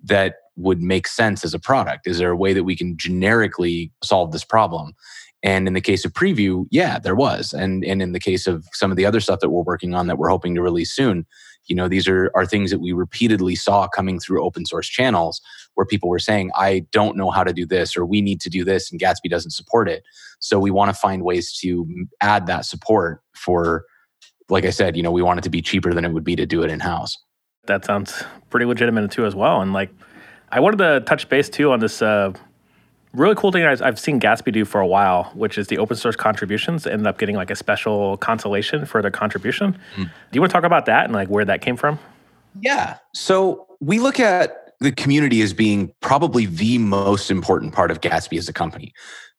That 0.05 0.35
would 0.57 0.81
make 0.81 1.07
sense 1.09 1.45
as 1.45 1.55
a 1.55 1.59
product? 1.59 2.07
Is 2.07 2.19
there 2.19 2.31
a 2.31 2.37
way 2.37 2.53
that 2.53 2.65
we 2.65 2.77
can 2.77 2.97
generically 2.97 3.93
solve 4.03 4.33
this 4.33 4.45
problem? 4.45 4.95
And 5.43 5.69
in 5.69 5.75
the 5.75 5.81
case 5.81 6.07
of 6.07 6.13
preview, 6.13 6.67
yeah, 6.71 6.99
there 6.99 7.15
was. 7.15 7.53
And 7.53 7.85
and 7.85 8.01
in 8.01 8.13
the 8.13 8.21
case 8.21 8.47
of 8.47 8.67
some 8.73 8.91
of 8.91 8.97
the 8.97 9.05
other 9.05 9.21
stuff 9.21 9.41
that 9.41 9.51
we're 9.51 9.63
working 9.63 9.95
on 9.95 10.07
that 10.07 10.17
we're 10.17 10.31
hoping 10.31 10.55
to 10.55 10.63
release 10.63 10.91
soon, 10.91 11.27
you 11.67 11.77
know, 11.77 11.87
these 11.87 12.09
are 12.09 12.31
are 12.35 12.47
things 12.47 12.71
that 12.71 12.81
we 12.81 12.93
repeatedly 12.93 13.55
saw 13.55 13.87
coming 13.87 14.19
through 14.19 14.43
open 14.43 14.65
source 14.65 14.89
channels 14.89 15.43
where 15.75 15.85
people 15.85 16.09
were 16.09 16.19
saying, 16.19 16.51
I 16.55 16.87
don't 16.93 17.17
know 17.17 17.31
how 17.31 17.45
to 17.45 17.53
do 17.53 17.67
this, 17.67 17.95
or 17.95 18.07
we 18.07 18.23
need 18.23 18.41
to 18.41 18.51
do 18.51 18.65
this, 18.65 18.91
and 18.91 19.01
Gatsby 19.01 19.29
doesn't 19.29 19.51
support 19.51 19.89
it. 19.89 20.03
So 20.41 20.59
we 20.59 20.71
want 20.71 20.89
to 20.91 20.95
find 20.95 21.23
ways 21.23 21.53
to 21.61 21.87
add 22.23 22.47
that 22.47 22.65
support 22.65 23.21
for, 23.35 23.85
like 24.49 24.65
I 24.65 24.71
said, 24.71 24.97
you 24.97 25.03
know, 25.03 25.11
we 25.11 25.23
want 25.23 25.39
it 25.41 25.43
to 25.43 25.51
be 25.51 25.61
cheaper 25.61 25.93
than 25.93 26.05
it 26.05 26.13
would 26.13 26.25
be 26.25 26.37
to 26.37 26.47
do 26.47 26.63
it 26.63 26.71
in 26.71 26.81
house. 26.81 27.19
That 27.67 27.85
sounds 27.85 28.23
pretty 28.51 28.67
legitimate 28.67 29.11
too, 29.11 29.27
as 29.27 29.35
well. 29.35 29.61
And 29.61 29.73
like 29.73 29.91
I 30.51 30.61
wanted 30.61 30.79
to 30.79 31.01
touch 31.01 31.29
base 31.29 31.49
too 31.49 31.73
on 31.73 31.81
this 31.81 32.03
uh, 32.03 32.33
really 33.13 33.35
cool 33.35 33.53
thing 33.53 33.65
I've 33.65 33.99
seen 33.99 34.21
Gatsby 34.21 34.53
do 34.53 34.65
for 34.65 34.81
a 34.81 34.87
while, 34.87 35.25
which 35.35 35.57
is 35.59 35.69
the 35.69 35.79
open 35.79 35.97
source 35.97 36.17
contributions. 36.17 36.87
Ended 36.87 37.07
up 37.07 37.19
getting 37.19 37.37
like 37.37 37.51
a 37.51 37.57
special 37.57 38.17
consolation 38.19 38.87
for 38.87 39.03
their 39.03 39.11
contribution. 39.11 39.79
Mm. 39.97 40.05
Do 40.05 40.11
you 40.33 40.41
want 40.41 40.51
to 40.51 40.55
talk 40.55 40.65
about 40.65 40.87
that 40.87 41.05
and 41.05 41.13
like 41.13 41.29
where 41.29 41.45
that 41.45 41.61
came 41.61 41.77
from? 41.77 41.99
Yeah. 42.61 42.99
So 43.15 43.67
we 43.81 43.99
look 43.99 44.21
at 44.21 44.75
the 44.81 44.93
community 44.93 45.41
as 45.43 45.53
being 45.53 45.93
probably 46.01 46.47
the 46.47 46.79
most 46.79 47.31
important 47.31 47.73
part 47.73 47.91
of 47.91 48.01
Gatsby 48.01 48.39
as 48.39 48.49
a 48.49 48.53
company. 48.53 48.93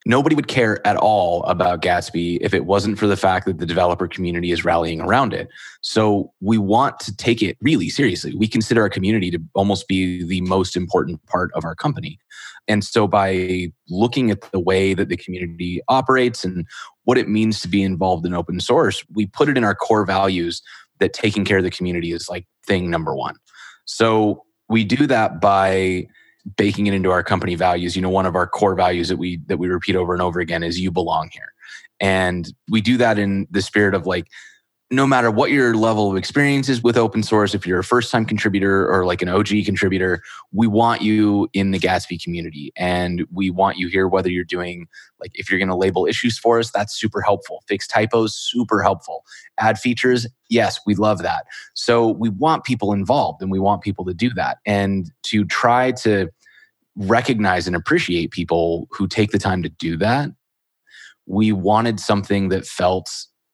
Nobody 0.06 0.36
would 0.36 0.48
care 0.48 0.86
at 0.86 0.96
all 0.98 1.44
about 1.44 1.82
Gatsby 1.82 2.38
if 2.42 2.54
it 2.54 2.66
wasn't 2.66 3.00
for 3.00 3.08
the 3.08 3.18
fact 3.18 3.46
that 3.48 3.58
the 3.58 3.66
developer 3.66 4.08
community 4.08 4.52
is 4.52 4.64
rallying 4.64 5.02
around 5.02 5.34
it. 5.34 5.48
So 5.82 6.32
we 6.42 6.58
want 6.58 7.00
to 7.02 7.16
take 7.16 7.42
it 7.42 7.58
really 7.62 7.90
seriously. 7.90 8.36
We 8.36 8.48
consider 8.48 8.82
our 8.82 8.90
community 8.90 9.32
to 9.32 9.40
almost 9.56 9.88
be 9.88 10.24
the 10.24 10.42
most 10.42 10.76
important 10.76 11.26
part 11.26 11.52
of 11.54 11.66
our 11.66 11.76
company. 11.76 12.20
And 12.68 12.84
so 12.84 13.08
by 13.08 13.72
looking 13.90 14.32
at 14.32 14.42
the 14.52 14.60
way 14.60 14.94
that 14.94 15.10
the 15.10 15.18
community 15.18 15.82
operates 15.88 16.44
and 16.44 16.66
what 17.04 17.18
it 17.18 17.28
means 17.28 17.60
to 17.62 17.68
be 17.68 17.84
involved 17.84 18.26
in 18.26 18.34
open 18.34 18.60
source, 18.60 19.04
we 19.14 19.26
put 19.26 19.50
it 19.50 19.58
in 19.58 19.64
our 19.64 19.76
core 19.76 20.06
values 20.06 20.62
that 21.00 21.14
taking 21.14 21.46
care 21.46 21.58
of 21.58 21.64
the 21.64 21.72
community 21.72 22.12
is 22.12 22.30
like 22.30 22.46
thing 22.66 22.90
number 22.90 23.16
one. 23.16 23.36
So 23.86 24.44
we 24.70 24.84
do 24.84 25.08
that 25.08 25.40
by 25.42 26.08
baking 26.58 26.88
it 26.88 26.94
into 26.94 27.12
our 27.12 27.24
company 27.24 27.56
values. 27.56 27.96
You 27.96 28.02
know 28.02 28.10
one 28.10 28.26
of 28.26 28.36
our 28.36 28.48
core 28.48 28.76
values 28.76 29.10
that 29.10 29.18
we 29.18 29.38
that 29.48 29.58
we 29.58 29.68
repeat 29.68 29.96
over 29.96 30.14
and 30.14 30.22
over 30.22 30.40
again 30.40 30.64
is 30.64 30.80
you 30.80 30.92
belong 30.92 31.30
here. 31.32 31.54
And 32.00 32.52
we 32.70 32.82
do 32.82 32.98
that 32.98 33.18
in 33.18 33.48
the 33.52 33.62
spirit 33.62 33.96
of 33.96 34.06
like 34.06 34.28
no 34.92 35.08
matter 35.08 35.32
what 35.32 35.50
your 35.50 35.74
level 35.74 36.12
of 36.12 36.18
experience 36.18 36.70
is 36.70 36.84
with 36.84 36.96
open 36.96 37.24
source, 37.24 37.56
if 37.56 37.66
you're 37.66 37.80
a 37.80 37.84
first 37.84 38.12
time 38.12 38.24
contributor 38.24 38.88
or 38.88 39.06
like 39.06 39.24
an 39.24 39.30
OG 39.30 39.48
contributor, 39.66 40.22
we 40.52 40.68
want 40.68 41.02
you 41.02 41.50
in 41.54 41.72
the 41.72 41.80
Gatsby 41.80 42.22
community. 42.22 42.72
And 42.78 43.26
we 43.32 43.50
want 43.50 43.78
you 43.78 43.88
here, 43.88 44.08
whether 44.08 44.30
you're 44.30 44.44
doing 44.44 44.88
like 45.20 45.32
if 45.34 45.50
you're 45.50 45.58
going 45.58 45.70
to 45.70 45.76
label 45.76 46.06
issues 46.06 46.38
for 46.38 46.60
us, 46.60 46.70
that's 46.72 46.96
super 46.96 47.22
helpful. 47.22 47.64
Fix 47.68 47.88
typos, 47.88 48.38
super 48.38 48.84
helpful. 48.84 49.24
Add 49.60 49.80
features, 49.80 50.28
yes, 50.50 50.80
we 50.86 50.94
love 50.94 51.24
that. 51.24 51.46
So 51.74 52.10
we 52.10 52.30
want 52.30 52.64
people 52.64 52.94
involved 52.94 53.42
and 53.42 53.50
we 53.50 53.60
want 53.60 53.82
people 53.82 54.06
to 54.06 54.14
do 54.14 54.30
that. 54.36 54.60
And 54.68 55.12
to 55.24 55.46
try 55.46 55.94
to 55.94 56.30
recognize 56.96 57.66
and 57.66 57.76
appreciate 57.76 58.30
people 58.32 58.88
who 58.92 59.08
take 59.08 59.32
the 59.32 59.40
time 59.40 59.64
to 59.64 59.70
do 59.70 59.98
that, 59.98 60.30
we 61.26 61.52
wanted 61.52 62.00
something 62.00 62.50
that 62.50 62.68
felt 62.68 63.10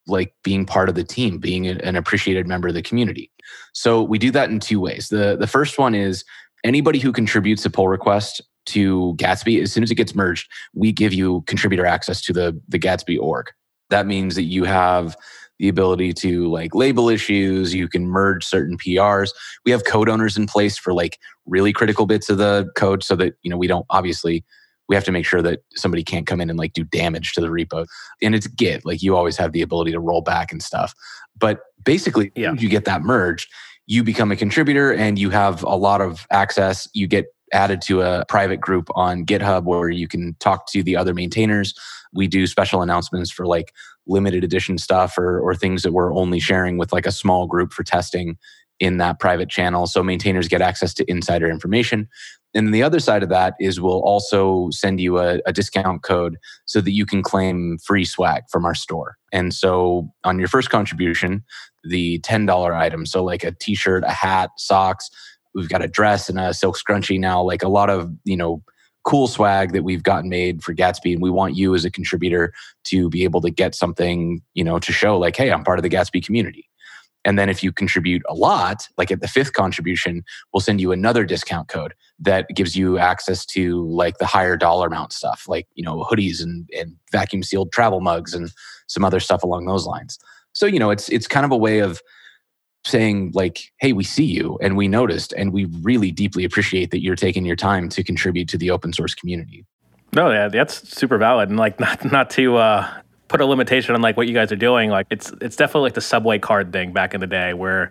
like 0.08 0.34
being 0.44 0.66
part 0.66 0.90
of 0.90 0.96
the 0.96 1.04
team, 1.04 1.38
being 1.38 1.68
an 1.68 1.96
appreciated 1.96 2.48
member 2.48 2.68
of 2.68 2.74
the 2.74 2.82
community. 2.82 3.32
So 3.74 4.02
we 4.02 4.18
do 4.18 4.32
that 4.32 4.50
in 4.50 4.60
two 4.60 4.80
ways. 4.80 5.10
The 5.10 5.38
the 5.38 5.48
first 5.48 5.78
one 5.78 5.96
is 5.96 6.24
anybody 6.64 7.00
who 7.00 7.12
contributes 7.12 7.66
a 7.66 7.70
pull 7.70 7.88
request 7.88 8.42
to 8.68 9.16
Gatsby, 9.18 9.62
as 9.62 9.72
soon 9.72 9.84
as 9.84 9.92
it 9.92 9.96
gets 9.96 10.14
merged, 10.14 10.50
we 10.74 10.92
give 10.92 11.14
you 11.14 11.42
contributor 11.48 11.86
access 11.86 12.22
to 12.24 12.34
the 12.34 12.60
the 12.68 12.80
Gatsby 12.80 13.20
org. 13.20 13.48
That 13.90 14.08
means 14.08 14.36
that 14.36 14.44
you 14.44 14.64
have 14.64 15.16
the 15.62 15.70
ability 15.70 16.12
to 16.12 16.50
like 16.50 16.74
label 16.74 17.08
issues, 17.08 17.72
you 17.72 17.88
can 17.88 18.08
merge 18.08 18.44
certain 18.44 18.80
PRs. 18.80 19.30
We 19.64 19.72
have 19.72 19.86
code 19.86 20.10
owners 20.10 20.36
in 20.36 20.48
place 20.48 20.76
for 20.76 20.92
like 20.92 21.20
really 21.46 21.72
critical 21.72 22.08
bits 22.08 22.32
of 22.32 22.40
the 22.40 22.68
code 22.76 23.04
so 23.04 23.16
that, 23.18 23.36
you 23.44 23.52
know, 23.52 23.58
we 23.58 23.68
don't 23.68 23.86
obviously 23.92 24.44
we 24.92 24.96
have 24.96 25.06
to 25.06 25.12
make 25.14 25.26
sure 25.26 25.42
that 25.42 25.64
somebody 25.76 26.04
can't 26.04 26.28
come 26.28 26.42
in 26.42 26.50
and 26.50 26.60
like 26.60 26.74
do 26.74 26.84
damage 26.84 27.32
to 27.32 27.40
the 27.40 27.48
repo. 27.48 27.88
And 28.22 28.36
it's 28.36 28.46
Git, 28.46 28.86
like 28.86 29.02
you 29.02 29.16
always 29.16 29.38
have 29.38 29.54
the 29.54 29.62
ability 29.62 29.94
to 29.94 30.02
roll 30.02 30.20
back 30.20 30.52
and 30.52 30.62
stuff. 30.62 30.94
But 31.40 31.62
basically, 31.86 32.34
yeah. 32.36 32.56
you 32.56 32.68
get 32.68 32.84
that 32.84 33.02
merged, 33.02 33.50
you 33.88 34.04
become 34.04 34.34
a 34.34 34.36
contributor 34.36 34.92
and 34.92 35.18
you 35.18 35.30
have 35.30 35.64
a 35.64 35.78
lot 35.78 36.02
of 36.02 36.28
access. 36.30 36.90
You 36.94 37.08
get 37.08 37.28
added 37.54 37.82
to 37.84 38.02
a 38.02 38.26
private 38.28 38.60
group 38.60 38.90
on 38.94 39.26
GitHub 39.26 39.64
where 39.64 39.88
you 39.88 40.10
can 40.10 40.36
talk 40.42 40.68
to 40.72 40.84
the 40.84 40.98
other 40.98 41.14
maintainers. 41.14 41.74
We 42.12 42.28
do 42.28 42.46
special 42.46 42.82
announcements 42.82 43.32
for 43.32 43.46
like 43.46 43.74
limited 44.08 44.44
edition 44.44 44.78
stuff 44.78 45.18
or, 45.18 45.40
or 45.40 45.56
things 45.56 45.84
that 45.84 45.94
we're 45.94 46.14
only 46.14 46.42
sharing 46.42 46.78
with 46.78 46.92
like 46.92 47.06
a 47.06 47.14
small 47.14 47.48
group 47.48 47.72
for 47.72 47.86
testing 47.86 48.38
in 48.82 48.98
that 48.98 49.20
private 49.20 49.48
channel. 49.48 49.86
So 49.86 50.04
maintainers 50.04 50.48
get 50.48 50.60
access 50.60 50.94
to 50.96 51.10
insider 51.10 51.50
information. 51.50 52.10
And 52.54 52.68
then 52.68 52.72
the 52.72 52.84
other 52.84 53.00
side 53.00 53.24
of 53.24 53.30
that 53.30 53.54
is 53.60 53.80
we'll 53.80 54.02
also 54.02 54.70
send 54.72 55.00
you 55.00 55.20
a, 55.20 55.40
a, 55.46 55.54
discount 55.54 56.04
code 56.04 56.38
so 56.66 56.82
that 56.82 56.92
you 56.92 57.06
can 57.06 57.22
claim 57.22 57.78
free 57.78 58.04
swag 58.04 58.44
from 58.52 58.66
our 58.66 58.76
store. 58.76 59.16
And 59.32 59.54
so 59.54 60.12
on 60.26 60.40
your 60.40 60.50
first 60.50 60.70
contribution, 60.70 61.46
the 61.84 62.20
$10 62.20 62.76
item, 62.76 63.06
so 63.06 63.24
like 63.24 63.44
a 63.44 63.52
t-shirt, 63.52 64.04
a 64.04 64.12
hat, 64.12 64.50
socks, 64.58 65.10
we've 65.54 65.70
got 65.70 65.84
a 65.84 65.88
dress 65.88 66.28
and 66.28 66.40
a 66.40 66.54
silk 66.54 66.76
scrunchie 66.76 67.20
now, 67.20 67.42
like 67.42 67.64
a 67.64 67.70
lot 67.70 67.90
of, 67.90 68.12
you 68.26 68.36
know, 68.36 68.64
cool 69.04 69.28
swag 69.28 69.74
that 69.74 69.84
we've 69.84 70.04
gotten 70.04 70.30
made 70.30 70.64
for 70.64 70.74
Gatsby. 70.74 71.14
And 71.14 71.22
we 71.22 71.30
want 71.30 71.56
you 71.56 71.74
as 71.76 71.86
a 71.86 71.92
contributor 71.92 72.52
to 72.86 73.10
be 73.10 73.24
able 73.24 73.42
to 73.42 73.52
get 73.52 73.76
something, 73.76 74.42
you 74.54 74.64
know, 74.64 74.80
to 74.80 74.92
show 74.92 75.18
like, 75.18 75.36
hey, 75.36 75.52
I'm 75.52 75.64
part 75.64 75.80
of 75.80 75.84
the 75.84 75.90
Gatsby 75.90 76.26
community. 76.26 76.68
And 77.24 77.38
then 77.38 77.50
if 77.50 77.64
you 77.64 77.72
contribute 77.72 78.24
a 78.28 78.34
lot, 78.34 78.88
like 78.98 79.12
at 79.12 79.22
the 79.22 79.28
fifth 79.28 79.54
contribution, 79.54 80.24
we'll 80.54 80.62
send 80.62 80.82
you 80.82 80.92
another 80.92 81.24
discount 81.24 81.68
code 81.68 81.94
that 82.20 82.48
gives 82.56 82.76
you 82.76 82.98
access 82.98 83.46
to 83.48 83.86
like 83.88 84.18
the 84.18 84.26
higher 84.26 84.58
dollar 84.58 84.88
amount 84.88 85.14
stuff, 85.14 85.46
like, 85.48 85.68
you 85.76 85.84
know, 85.84 86.04
hoodies 86.04 86.42
and, 86.42 86.70
and 86.78 86.96
vacuum 87.12 87.44
sealed 87.44 87.72
travel 87.72 88.02
mugs 88.02 88.34
and 88.34 88.52
some 88.88 89.06
other 89.06 89.20
stuff 89.20 89.44
along 89.44 89.66
those 89.66 89.86
lines. 89.86 90.18
So, 90.54 90.66
you 90.66 90.80
know, 90.80 90.90
it's 90.90 91.10
it's 91.10 91.28
kind 91.28 91.46
of 91.46 91.52
a 91.52 91.58
way 91.58 91.80
of 91.80 92.02
saying 92.86 93.32
like, 93.34 93.72
hey, 93.80 93.94
we 93.94 94.04
see 94.04 94.26
you 94.26 94.58
and 94.62 94.76
we 94.76 94.88
noticed 94.88 95.34
and 95.34 95.54
we 95.54 95.66
really 95.82 96.12
deeply 96.12 96.44
appreciate 96.44 96.92
that 96.92 97.02
you're 97.02 97.16
taking 97.16 97.46
your 97.46 97.56
time 97.56 97.90
to 97.90 98.04
contribute 98.04 98.48
to 98.50 98.58
the 98.58 98.72
open 98.72 98.92
source 98.92 99.14
community. 99.14 99.66
No, 100.14 100.32
yeah, 100.32 100.50
that's 100.50 100.90
super 100.90 101.18
valid. 101.18 101.50
And 101.50 101.58
like 101.58 101.80
not 101.80 102.12
not 102.12 102.30
to 102.32 102.58
uh 102.58 102.92
put 103.32 103.40
a 103.40 103.46
limitation 103.46 103.96
on 103.96 104.02
like 104.02 104.18
what 104.18 104.28
you 104.28 104.34
guys 104.34 104.52
are 104.52 104.58
doing. 104.58 104.90
Like 104.90 105.08
it's 105.10 105.32
it's 105.40 105.56
definitely 105.56 105.88
like 105.88 105.94
the 105.94 106.02
subway 106.02 106.38
card 106.38 106.74
thing 106.74 106.92
back 106.92 107.14
in 107.14 107.22
the 107.22 107.28
day 107.28 107.54
where 107.54 107.90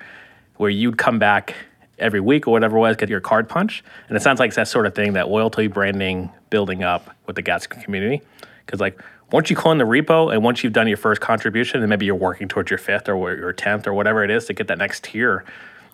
where 0.59 0.68
you'd 0.68 0.99
come 0.99 1.18
back 1.18 1.54
every 1.99 2.20
week 2.20 2.47
or 2.47 2.50
whatever 2.50 2.76
it 2.76 2.80
was, 2.80 2.97
get 2.97 3.09
your 3.09 3.20
card 3.20 3.49
punch. 3.49 3.82
And 4.09 4.16
it 4.16 4.20
sounds 4.20 4.38
like 4.38 4.49
it's 4.49 4.56
that 4.56 4.68
sort 4.68 4.85
of 4.85 4.94
thing, 4.94 5.14
that 5.14 5.28
loyalty 5.28 5.66
branding 5.66 6.30
building 6.50 6.82
up 6.82 7.16
with 7.26 7.37
the 7.37 7.42
Gatsby 7.42 7.82
community. 7.82 8.20
Because 8.66 8.80
like 8.80 9.00
once 9.32 9.49
you 9.49 9.56
clone 9.56 9.78
the 9.78 9.85
repo 9.85 10.30
and 10.30 10.44
once 10.44 10.62
you've 10.62 10.75
done 10.75 10.87
your 10.87 10.99
first 10.99 11.23
contribution 11.23 11.80
and 11.80 11.88
maybe 11.88 12.04
you're 12.04 12.14
working 12.14 12.47
towards 12.47 12.70
your 12.70 12.78
fifth 12.78 13.09
or 13.09 13.35
your 13.35 13.54
tenth 13.54 13.87
or 13.87 13.94
whatever 13.94 14.23
it 14.23 14.30
is 14.30 14.44
to 14.47 14.52
get 14.52 14.68
that 14.68 14.76
next 14.76 15.04
tier, 15.04 15.44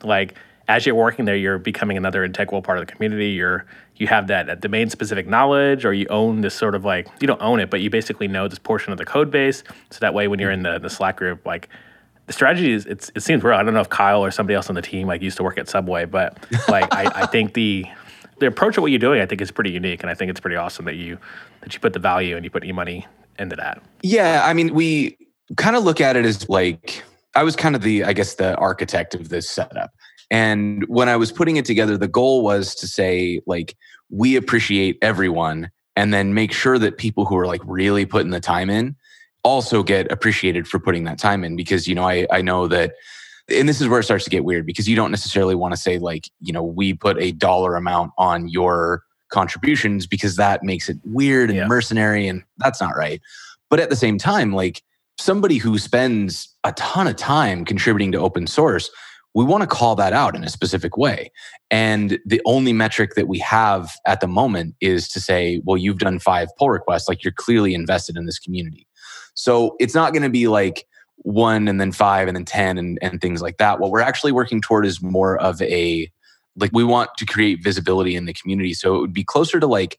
like 0.02 0.34
as 0.68 0.84
you're 0.84 0.94
working 0.94 1.24
there, 1.24 1.36
you're 1.36 1.58
becoming 1.58 1.96
another 1.96 2.24
integral 2.24 2.62
part 2.62 2.78
of 2.78 2.86
the 2.86 2.92
community. 2.92 3.30
You're 3.30 3.66
you 3.96 4.06
have 4.08 4.26
that, 4.26 4.46
that 4.46 4.60
domain 4.60 4.90
specific 4.90 5.26
knowledge, 5.26 5.84
or 5.84 5.94
you 5.94 6.06
own 6.08 6.42
this 6.42 6.54
sort 6.54 6.74
of 6.74 6.84
like 6.84 7.08
you 7.20 7.26
don't 7.26 7.40
own 7.40 7.60
it, 7.60 7.70
but 7.70 7.80
you 7.80 7.90
basically 7.90 8.28
know 8.28 8.48
this 8.48 8.58
portion 8.58 8.92
of 8.92 8.98
the 8.98 9.04
code 9.04 9.30
base. 9.30 9.62
So 9.90 9.98
that 10.00 10.12
way, 10.14 10.28
when 10.28 10.38
you're 10.38 10.50
in 10.50 10.62
the, 10.62 10.78
the 10.78 10.90
Slack 10.90 11.16
group, 11.16 11.46
like 11.46 11.68
the 12.26 12.32
strategy 12.32 12.72
is 12.72 12.86
it's, 12.86 13.10
it 13.14 13.20
seems 13.22 13.42
real. 13.42 13.54
I 13.54 13.62
don't 13.62 13.74
know 13.74 13.80
if 13.80 13.88
Kyle 13.88 14.24
or 14.24 14.30
somebody 14.30 14.54
else 14.54 14.68
on 14.68 14.74
the 14.74 14.82
team 14.82 15.06
like 15.06 15.22
used 15.22 15.36
to 15.38 15.42
work 15.42 15.58
at 15.58 15.68
Subway, 15.68 16.04
but 16.04 16.38
like 16.68 16.92
I, 16.92 17.22
I 17.22 17.26
think 17.26 17.54
the 17.54 17.86
the 18.38 18.46
approach 18.46 18.76
of 18.76 18.82
what 18.82 18.90
you're 18.90 18.98
doing, 18.98 19.20
I 19.20 19.26
think, 19.26 19.40
is 19.40 19.50
pretty 19.50 19.70
unique, 19.70 20.02
and 20.02 20.10
I 20.10 20.14
think 20.14 20.30
it's 20.30 20.40
pretty 20.40 20.56
awesome 20.56 20.84
that 20.86 20.96
you 20.96 21.18
that 21.60 21.72
you 21.72 21.80
put 21.80 21.92
the 21.92 21.98
value 21.98 22.36
and 22.36 22.44
you 22.44 22.50
put 22.50 22.64
your 22.64 22.74
money 22.74 23.06
into 23.38 23.56
that. 23.56 23.82
Yeah, 24.02 24.42
I 24.44 24.52
mean, 24.52 24.74
we 24.74 25.16
kind 25.56 25.76
of 25.76 25.84
look 25.84 26.00
at 26.00 26.16
it 26.16 26.24
as 26.24 26.48
like 26.48 27.02
I 27.34 27.44
was 27.44 27.56
kind 27.56 27.76
of 27.76 27.82
the 27.82 28.04
I 28.04 28.12
guess 28.12 28.34
the 28.34 28.56
architect 28.56 29.14
of 29.14 29.28
this 29.28 29.48
setup. 29.48 29.90
And 30.30 30.84
when 30.88 31.08
I 31.08 31.16
was 31.16 31.30
putting 31.30 31.56
it 31.56 31.64
together, 31.64 31.96
the 31.96 32.08
goal 32.08 32.42
was 32.42 32.74
to 32.76 32.88
say, 32.88 33.40
like, 33.46 33.76
we 34.10 34.36
appreciate 34.36 34.98
everyone 35.02 35.70
and 35.94 36.12
then 36.12 36.34
make 36.34 36.52
sure 36.52 36.78
that 36.78 36.98
people 36.98 37.24
who 37.24 37.36
are 37.36 37.46
like 37.46 37.62
really 37.64 38.06
putting 38.06 38.30
the 38.30 38.40
time 38.40 38.68
in 38.68 38.96
also 39.42 39.82
get 39.82 40.10
appreciated 40.10 40.66
for 40.66 40.78
putting 40.78 41.04
that 41.04 41.18
time 41.18 41.44
in. 41.44 41.56
Because, 41.56 41.86
you 41.86 41.94
know, 41.94 42.06
I, 42.06 42.26
I 42.30 42.42
know 42.42 42.66
that, 42.68 42.94
and 43.48 43.68
this 43.68 43.80
is 43.80 43.88
where 43.88 44.00
it 44.00 44.04
starts 44.04 44.24
to 44.24 44.30
get 44.30 44.44
weird 44.44 44.66
because 44.66 44.88
you 44.88 44.96
don't 44.96 45.12
necessarily 45.12 45.54
want 45.54 45.72
to 45.72 45.80
say, 45.80 45.98
like, 45.98 46.28
you 46.40 46.52
know, 46.52 46.64
we 46.64 46.92
put 46.92 47.20
a 47.20 47.32
dollar 47.32 47.76
amount 47.76 48.10
on 48.18 48.48
your 48.48 49.04
contributions 49.30 50.06
because 50.06 50.36
that 50.36 50.64
makes 50.64 50.88
it 50.88 50.98
weird 51.04 51.50
and 51.50 51.58
yeah. 51.58 51.66
mercenary 51.66 52.26
and 52.26 52.42
that's 52.58 52.80
not 52.80 52.96
right. 52.96 53.20
But 53.70 53.80
at 53.80 53.90
the 53.90 53.96
same 53.96 54.18
time, 54.18 54.52
like, 54.52 54.82
somebody 55.18 55.56
who 55.56 55.78
spends 55.78 56.54
a 56.64 56.72
ton 56.72 57.06
of 57.06 57.16
time 57.16 57.64
contributing 57.64 58.12
to 58.12 58.18
open 58.18 58.46
source 58.46 58.90
we 59.36 59.44
want 59.44 59.60
to 59.60 59.66
call 59.66 59.94
that 59.94 60.14
out 60.14 60.34
in 60.34 60.42
a 60.42 60.48
specific 60.48 60.96
way. 60.96 61.30
And 61.70 62.18
the 62.24 62.40
only 62.46 62.72
metric 62.72 63.16
that 63.16 63.28
we 63.28 63.38
have 63.40 63.90
at 64.06 64.22
the 64.22 64.26
moment 64.26 64.74
is 64.80 65.08
to 65.08 65.20
say, 65.20 65.60
well, 65.66 65.76
you've 65.76 65.98
done 65.98 66.18
five 66.18 66.48
pull 66.56 66.70
requests, 66.70 67.06
like 67.06 67.22
you're 67.22 67.34
clearly 67.34 67.74
invested 67.74 68.16
in 68.16 68.24
this 68.24 68.38
community. 68.38 68.86
So 69.34 69.76
it's 69.78 69.94
not 69.94 70.14
going 70.14 70.22
to 70.22 70.30
be 70.30 70.48
like 70.48 70.86
one 71.16 71.68
and 71.68 71.78
then 71.78 71.92
five 71.92 72.28
and 72.28 72.34
then 72.34 72.46
10 72.46 72.78
and, 72.78 72.98
and 73.02 73.20
things 73.20 73.42
like 73.42 73.58
that. 73.58 73.78
What 73.78 73.90
we're 73.90 74.00
actually 74.00 74.32
working 74.32 74.62
toward 74.62 74.86
is 74.86 75.02
more 75.02 75.36
of 75.36 75.60
a, 75.60 76.10
like, 76.56 76.70
we 76.72 76.82
want 76.82 77.10
to 77.18 77.26
create 77.26 77.62
visibility 77.62 78.16
in 78.16 78.24
the 78.24 78.32
community. 78.32 78.72
So 78.72 78.96
it 78.96 79.00
would 79.00 79.12
be 79.12 79.24
closer 79.24 79.60
to 79.60 79.66
like, 79.66 79.98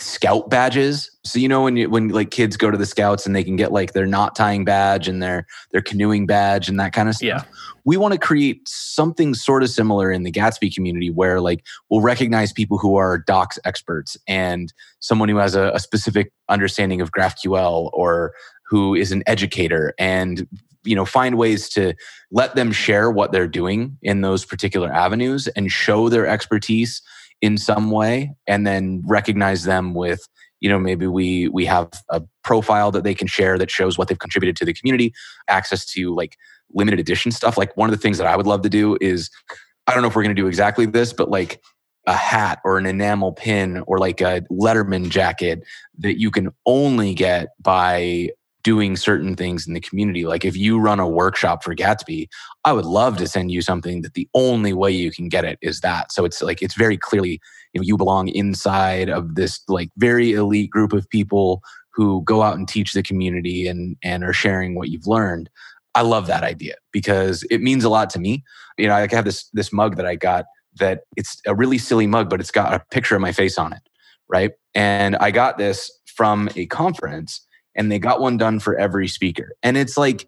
scout 0.00 0.50
badges. 0.50 1.10
So 1.24 1.38
you 1.38 1.48
know 1.48 1.62
when 1.62 1.76
you 1.76 1.90
when 1.90 2.08
like 2.08 2.30
kids 2.30 2.56
go 2.56 2.70
to 2.70 2.78
the 2.78 2.86
scouts 2.86 3.26
and 3.26 3.34
they 3.34 3.44
can 3.44 3.56
get 3.56 3.72
like 3.72 3.92
their 3.92 4.06
knot 4.06 4.34
tying 4.34 4.64
badge 4.64 5.08
and 5.08 5.22
their 5.22 5.46
their 5.72 5.82
canoeing 5.82 6.26
badge 6.26 6.68
and 6.68 6.78
that 6.80 6.92
kind 6.92 7.08
of 7.08 7.14
stuff. 7.14 7.26
Yeah. 7.26 7.42
We 7.84 7.96
want 7.96 8.12
to 8.12 8.18
create 8.18 8.68
something 8.68 9.34
sort 9.34 9.62
of 9.62 9.70
similar 9.70 10.12
in 10.12 10.22
the 10.22 10.32
Gatsby 10.32 10.74
community 10.74 11.10
where 11.10 11.40
like 11.40 11.64
we'll 11.88 12.00
recognize 12.00 12.52
people 12.52 12.78
who 12.78 12.96
are 12.96 13.18
docs 13.18 13.58
experts 13.64 14.16
and 14.28 14.72
someone 15.00 15.28
who 15.28 15.36
has 15.36 15.54
a, 15.54 15.70
a 15.74 15.80
specific 15.80 16.32
understanding 16.48 17.00
of 17.00 17.12
GraphQL 17.12 17.90
or 17.92 18.32
who 18.68 18.94
is 18.94 19.12
an 19.12 19.22
educator 19.26 19.94
and 19.98 20.46
you 20.84 20.96
know 20.96 21.04
find 21.04 21.36
ways 21.36 21.68
to 21.68 21.94
let 22.30 22.54
them 22.54 22.72
share 22.72 23.10
what 23.10 23.32
they're 23.32 23.48
doing 23.48 23.98
in 24.02 24.20
those 24.20 24.44
particular 24.44 24.92
avenues 24.92 25.46
and 25.48 25.70
show 25.70 26.08
their 26.08 26.26
expertise 26.26 27.02
in 27.42 27.56
some 27.56 27.90
way 27.90 28.34
and 28.46 28.66
then 28.66 29.02
recognize 29.06 29.64
them 29.64 29.94
with 29.94 30.26
you 30.60 30.68
know 30.68 30.78
maybe 30.78 31.06
we 31.06 31.48
we 31.48 31.64
have 31.64 31.88
a 32.10 32.22
profile 32.44 32.90
that 32.90 33.04
they 33.04 33.14
can 33.14 33.26
share 33.26 33.58
that 33.58 33.70
shows 33.70 33.96
what 33.96 34.08
they've 34.08 34.18
contributed 34.18 34.56
to 34.56 34.64
the 34.64 34.74
community 34.74 35.12
access 35.48 35.84
to 35.84 36.14
like 36.14 36.36
limited 36.72 37.00
edition 37.00 37.32
stuff. 37.32 37.58
Like 37.58 37.76
one 37.76 37.88
of 37.90 37.96
the 37.96 38.00
things 38.00 38.18
that 38.18 38.26
i 38.26 38.36
would 38.36 38.46
love 38.46 38.62
to 38.62 38.68
do 38.68 38.96
is 39.00 39.30
i 39.86 39.92
don't 39.92 40.02
know 40.02 40.08
if 40.08 40.14
we're 40.14 40.22
going 40.22 40.34
to 40.34 40.40
do 40.40 40.48
exactly 40.48 40.86
this 40.86 41.12
but 41.12 41.30
like 41.30 41.60
a 42.06 42.14
hat 42.14 42.60
or 42.64 42.78
an 42.78 42.86
enamel 42.86 43.32
pin 43.32 43.82
or 43.86 43.98
like 43.98 44.20
a 44.20 44.42
letterman 44.50 45.10
jacket 45.10 45.62
that 45.98 46.18
you 46.18 46.30
can 46.30 46.50
only 46.66 47.14
get 47.14 47.48
by 47.60 48.30
doing 48.62 48.96
certain 48.96 49.36
things 49.36 49.66
in 49.66 49.74
the 49.74 49.80
community. 49.80 50.24
Like 50.24 50.44
if 50.44 50.56
you 50.56 50.78
run 50.78 51.00
a 51.00 51.08
workshop 51.08 51.64
for 51.64 51.74
Gatsby, 51.74 52.28
I 52.64 52.72
would 52.72 52.84
love 52.84 53.16
to 53.18 53.28
send 53.28 53.50
you 53.50 53.62
something 53.62 54.02
that 54.02 54.14
the 54.14 54.28
only 54.34 54.72
way 54.72 54.90
you 54.90 55.10
can 55.10 55.28
get 55.28 55.44
it 55.44 55.58
is 55.62 55.80
that. 55.80 56.12
So 56.12 56.24
it's 56.24 56.42
like 56.42 56.62
it's 56.62 56.74
very 56.74 56.96
clearly 56.96 57.40
you 57.72 57.80
know 57.80 57.84
you 57.84 57.96
belong 57.96 58.28
inside 58.28 59.08
of 59.08 59.34
this 59.34 59.60
like 59.68 59.90
very 59.96 60.32
elite 60.32 60.70
group 60.70 60.92
of 60.92 61.08
people 61.08 61.62
who 61.92 62.22
go 62.24 62.42
out 62.42 62.56
and 62.56 62.68
teach 62.68 62.92
the 62.92 63.02
community 63.02 63.66
and 63.66 63.96
and 64.02 64.24
are 64.24 64.32
sharing 64.32 64.74
what 64.74 64.88
you've 64.88 65.06
learned. 65.06 65.48
I 65.94 66.02
love 66.02 66.26
that 66.28 66.44
idea 66.44 66.76
because 66.92 67.44
it 67.50 67.60
means 67.60 67.82
a 67.84 67.88
lot 67.88 68.10
to 68.10 68.20
me. 68.20 68.44
You 68.78 68.88
know, 68.88 68.94
I 68.94 69.08
have 69.10 69.24
this 69.24 69.48
this 69.52 69.72
mug 69.72 69.96
that 69.96 70.06
I 70.06 70.16
got 70.16 70.44
that 70.78 71.00
it's 71.16 71.40
a 71.46 71.54
really 71.54 71.78
silly 71.78 72.06
mug, 72.06 72.30
but 72.30 72.40
it's 72.40 72.50
got 72.50 72.72
a 72.72 72.84
picture 72.90 73.16
of 73.16 73.20
my 73.20 73.32
face 73.32 73.58
on 73.58 73.72
it, 73.72 73.82
right? 74.28 74.52
And 74.74 75.16
I 75.16 75.30
got 75.30 75.58
this 75.58 75.90
from 76.06 76.48
a 76.54 76.66
conference 76.66 77.44
and 77.74 77.90
they 77.90 77.98
got 77.98 78.20
one 78.20 78.36
done 78.36 78.58
for 78.58 78.76
every 78.78 79.08
speaker. 79.08 79.54
And 79.62 79.76
it's 79.76 79.96
like, 79.96 80.26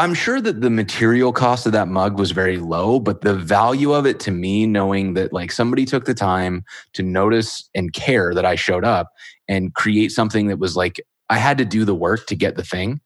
I'm 0.00 0.14
sure 0.14 0.40
that 0.40 0.60
the 0.60 0.70
material 0.70 1.32
cost 1.32 1.66
of 1.66 1.72
that 1.72 1.88
mug 1.88 2.20
was 2.20 2.30
very 2.30 2.58
low, 2.58 3.00
but 3.00 3.22
the 3.22 3.34
value 3.34 3.92
of 3.92 4.06
it 4.06 4.20
to 4.20 4.30
me, 4.30 4.64
knowing 4.64 5.14
that 5.14 5.32
like 5.32 5.50
somebody 5.50 5.84
took 5.84 6.04
the 6.04 6.14
time 6.14 6.64
to 6.92 7.02
notice 7.02 7.68
and 7.74 7.92
care 7.92 8.32
that 8.32 8.44
I 8.44 8.54
showed 8.54 8.84
up 8.84 9.10
and 9.48 9.74
create 9.74 10.12
something 10.12 10.46
that 10.48 10.60
was 10.60 10.76
like, 10.76 11.00
I 11.30 11.38
had 11.38 11.58
to 11.58 11.64
do 11.64 11.84
the 11.84 11.96
work 11.96 12.26
to 12.26 12.36
get 12.36 12.54
the 12.54 12.62
thing. 12.62 13.00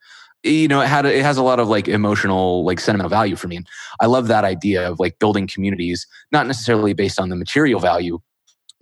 Eh, 0.45 0.51
you 0.51 0.69
know, 0.69 0.83
it 0.83 0.89
had 0.89 1.07
it 1.07 1.23
has 1.23 1.39
a 1.39 1.43
lot 1.43 1.61
of 1.61 1.69
like 1.69 1.89
emotional, 1.89 2.63
like 2.65 2.79
sentimental 2.79 3.09
value 3.09 3.37
for 3.37 3.49
me. 3.49 3.57
And 3.57 3.67
I 4.01 4.07
love 4.07 4.29
that 4.29 4.45
idea 4.45 4.87
of 4.87 5.01
like 5.01 5.19
building 5.19 5.47
communities, 5.47 6.07
not 6.31 6.47
necessarily 6.47 6.93
based 6.93 7.19
on 7.19 7.31
the 7.31 7.37
material 7.37 7.81
value, 7.81 8.19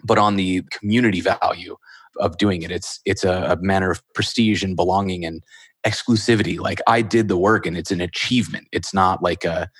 but 0.02 0.18
on 0.18 0.34
the 0.34 0.62
community 0.72 1.20
value 1.20 1.76
of 2.18 2.36
doing 2.38 2.62
it. 2.62 2.70
It's 2.70 3.00
it's 3.04 3.24
a, 3.24 3.52
a 3.52 3.56
manner 3.60 3.90
of 3.90 4.02
prestige 4.14 4.62
and 4.62 4.76
belonging 4.76 5.24
and 5.24 5.42
exclusivity. 5.86 6.58
Like 6.58 6.80
I 6.86 7.02
did 7.02 7.28
the 7.28 7.36
work 7.36 7.66
and 7.66 7.76
it's 7.76 7.90
an 7.90 8.00
achievement. 8.00 8.68
It's 8.72 8.92
not 8.92 9.22
like 9.22 9.44
a 9.44 9.70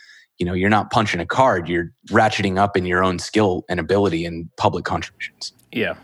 you 0.40 0.46
know 0.46 0.54
you're 0.54 0.70
not 0.70 0.90
punching 0.90 1.20
a 1.20 1.26
card 1.26 1.68
you're 1.68 1.92
ratcheting 2.08 2.58
up 2.58 2.76
in 2.76 2.87
your 2.87 3.04
own 3.04 3.20
skill 3.20 3.64
and 3.68 3.78
ability 3.78 4.25
and 4.25 4.49
public 4.56 4.84
contributions 4.84 5.52
yeah 5.70 5.94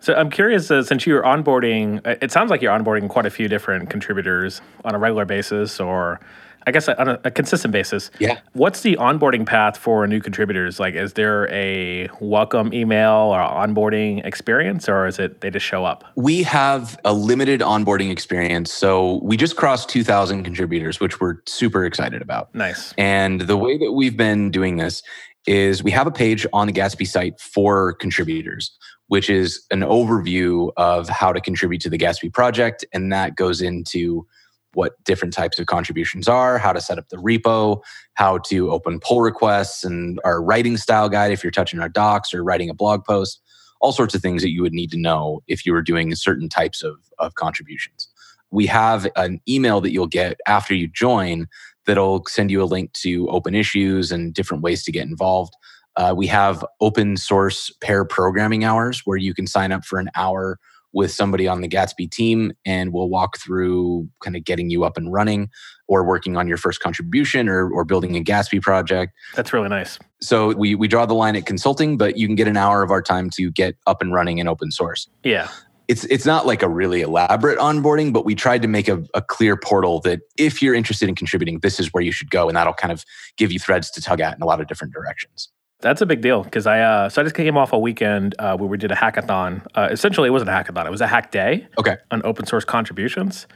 so 0.00 0.14
i'm 0.14 0.28
curious 0.28 0.70
uh, 0.70 0.82
since 0.82 1.06
you're 1.06 1.22
onboarding 1.22 2.04
it 2.20 2.30
sounds 2.30 2.50
like 2.50 2.60
you're 2.60 2.76
onboarding 2.76 3.08
quite 3.08 3.24
a 3.24 3.30
few 3.30 3.48
different 3.48 3.88
contributors 3.88 4.60
on 4.84 4.94
a 4.94 4.98
regular 4.98 5.24
basis 5.24 5.80
or 5.80 6.20
I 6.66 6.70
guess 6.70 6.88
on 6.88 7.08
a, 7.08 7.20
a, 7.24 7.30
consistent 7.30 7.72
basis. 7.72 8.10
Yeah. 8.18 8.40
What's 8.52 8.82
the 8.82 8.96
onboarding 8.96 9.46
path 9.46 9.76
for 9.76 10.06
new 10.06 10.20
contributors? 10.20 10.78
Like, 10.78 10.94
is 10.94 11.14
there 11.14 11.50
a 11.52 12.08
welcome 12.20 12.74
email 12.74 13.32
or 13.32 13.38
onboarding 13.40 14.24
experience, 14.24 14.88
or 14.88 15.06
is 15.06 15.18
it 15.18 15.40
they 15.40 15.50
just 15.50 15.64
show 15.64 15.84
up? 15.84 16.04
We 16.16 16.42
have 16.42 16.98
a 17.04 17.12
limited 17.12 17.60
onboarding 17.60 18.10
experience. 18.10 18.72
So 18.72 19.20
we 19.22 19.36
just 19.36 19.56
crossed 19.56 19.88
2,000 19.88 20.44
contributors, 20.44 21.00
which 21.00 21.20
we're 21.20 21.36
super 21.46 21.84
excited 21.84 22.20
about. 22.20 22.54
Nice. 22.54 22.92
And 22.98 23.42
the 23.42 23.56
way 23.56 23.78
that 23.78 23.92
we've 23.92 24.16
been 24.16 24.50
doing 24.50 24.76
this 24.76 25.02
is 25.46 25.82
we 25.82 25.90
have 25.90 26.06
a 26.06 26.10
page 26.10 26.46
on 26.52 26.66
the 26.66 26.72
Gatsby 26.72 27.06
site 27.06 27.40
for 27.40 27.94
contributors, 27.94 28.76
which 29.06 29.30
is 29.30 29.64
an 29.70 29.80
overview 29.80 30.70
of 30.76 31.08
how 31.08 31.32
to 31.32 31.40
contribute 31.40 31.80
to 31.80 31.90
the 31.90 31.98
Gatsby 31.98 32.32
project. 32.32 32.84
And 32.92 33.10
that 33.12 33.36
goes 33.36 33.62
into 33.62 34.26
what 34.74 35.02
different 35.04 35.34
types 35.34 35.58
of 35.58 35.66
contributions 35.66 36.28
are, 36.28 36.58
how 36.58 36.72
to 36.72 36.80
set 36.80 36.98
up 36.98 37.08
the 37.08 37.16
repo, 37.16 37.80
how 38.14 38.38
to 38.38 38.70
open 38.70 39.00
pull 39.00 39.20
requests, 39.20 39.84
and 39.84 40.20
our 40.24 40.42
writing 40.42 40.76
style 40.76 41.08
guide 41.08 41.32
if 41.32 41.42
you're 41.42 41.50
touching 41.50 41.80
our 41.80 41.88
docs 41.88 42.34
or 42.34 42.44
writing 42.44 42.68
a 42.70 42.74
blog 42.74 43.04
post, 43.04 43.40
all 43.80 43.92
sorts 43.92 44.14
of 44.14 44.20
things 44.20 44.42
that 44.42 44.50
you 44.50 44.62
would 44.62 44.72
need 44.72 44.90
to 44.90 44.98
know 44.98 45.40
if 45.48 45.64
you 45.64 45.72
were 45.72 45.82
doing 45.82 46.14
certain 46.14 46.48
types 46.48 46.82
of, 46.82 46.96
of 47.18 47.34
contributions. 47.34 48.08
We 48.50 48.66
have 48.66 49.06
an 49.16 49.40
email 49.48 49.80
that 49.80 49.92
you'll 49.92 50.06
get 50.06 50.38
after 50.46 50.74
you 50.74 50.88
join 50.88 51.46
that'll 51.86 52.24
send 52.26 52.50
you 52.50 52.62
a 52.62 52.64
link 52.64 52.92
to 52.92 53.28
open 53.28 53.54
issues 53.54 54.12
and 54.12 54.34
different 54.34 54.62
ways 54.62 54.84
to 54.84 54.92
get 54.92 55.06
involved. 55.06 55.54
Uh, 55.96 56.14
we 56.16 56.26
have 56.26 56.64
open 56.80 57.16
source 57.16 57.72
pair 57.82 58.04
programming 58.04 58.64
hours 58.64 59.02
where 59.04 59.16
you 59.16 59.34
can 59.34 59.46
sign 59.46 59.72
up 59.72 59.84
for 59.84 59.98
an 59.98 60.08
hour 60.14 60.58
with 60.92 61.10
somebody 61.12 61.46
on 61.46 61.60
the 61.60 61.68
Gatsby 61.68 62.10
team 62.10 62.52
and 62.64 62.92
we'll 62.92 63.08
walk 63.08 63.38
through 63.38 64.08
kind 64.22 64.36
of 64.36 64.44
getting 64.44 64.70
you 64.70 64.84
up 64.84 64.96
and 64.96 65.12
running 65.12 65.50
or 65.86 66.04
working 66.04 66.36
on 66.36 66.48
your 66.48 66.56
first 66.56 66.80
contribution 66.80 67.48
or, 67.48 67.70
or 67.70 67.84
building 67.84 68.16
a 68.16 68.22
Gatsby 68.22 68.62
project. 68.62 69.12
That's 69.34 69.52
really 69.52 69.68
nice. 69.68 69.98
So 70.20 70.54
we, 70.54 70.74
we 70.74 70.88
draw 70.88 71.06
the 71.06 71.14
line 71.14 71.36
at 71.36 71.46
consulting, 71.46 71.96
but 71.96 72.16
you 72.16 72.26
can 72.26 72.36
get 72.36 72.48
an 72.48 72.56
hour 72.56 72.82
of 72.82 72.90
our 72.90 73.02
time 73.02 73.30
to 73.30 73.50
get 73.50 73.76
up 73.86 74.02
and 74.02 74.12
running 74.12 74.38
in 74.38 74.48
open 74.48 74.70
source. 74.70 75.08
Yeah. 75.22 75.48
It's, 75.88 76.04
it's 76.04 76.26
not 76.26 76.46
like 76.46 76.62
a 76.62 76.68
really 76.68 77.00
elaborate 77.00 77.58
onboarding, 77.58 78.12
but 78.12 78.26
we 78.26 78.34
tried 78.34 78.60
to 78.60 78.68
make 78.68 78.88
a, 78.88 79.02
a 79.14 79.22
clear 79.22 79.56
portal 79.56 80.00
that 80.00 80.20
if 80.36 80.60
you're 80.60 80.74
interested 80.74 81.08
in 81.08 81.14
contributing, 81.14 81.60
this 81.60 81.80
is 81.80 81.94
where 81.94 82.02
you 82.02 82.12
should 82.12 82.30
go. 82.30 82.48
And 82.48 82.56
that'll 82.56 82.74
kind 82.74 82.92
of 82.92 83.04
give 83.38 83.52
you 83.52 83.58
threads 83.58 83.90
to 83.92 84.02
tug 84.02 84.20
at 84.20 84.36
in 84.36 84.42
a 84.42 84.46
lot 84.46 84.60
of 84.60 84.66
different 84.66 84.92
directions. 84.92 85.48
That's 85.80 86.00
a 86.00 86.06
big 86.06 86.22
deal 86.22 86.42
because 86.42 86.66
I 86.66 86.80
uh, 86.80 87.08
so 87.08 87.22
I 87.22 87.24
just 87.24 87.36
came 87.36 87.56
off 87.56 87.72
a 87.72 87.78
weekend 87.78 88.34
uh, 88.40 88.56
where 88.56 88.68
we 88.68 88.76
did 88.76 88.90
a 88.90 88.96
hackathon. 88.96 89.64
Uh, 89.76 89.88
essentially, 89.92 90.26
it 90.26 90.32
wasn't 90.32 90.50
a 90.50 90.52
hackathon; 90.52 90.86
it 90.86 90.90
was 90.90 91.00
a 91.00 91.06
hack 91.06 91.30
day. 91.30 91.68
Okay. 91.78 91.96
On 92.10 92.20
open 92.24 92.46
source 92.46 92.64
contributions, 92.64 93.46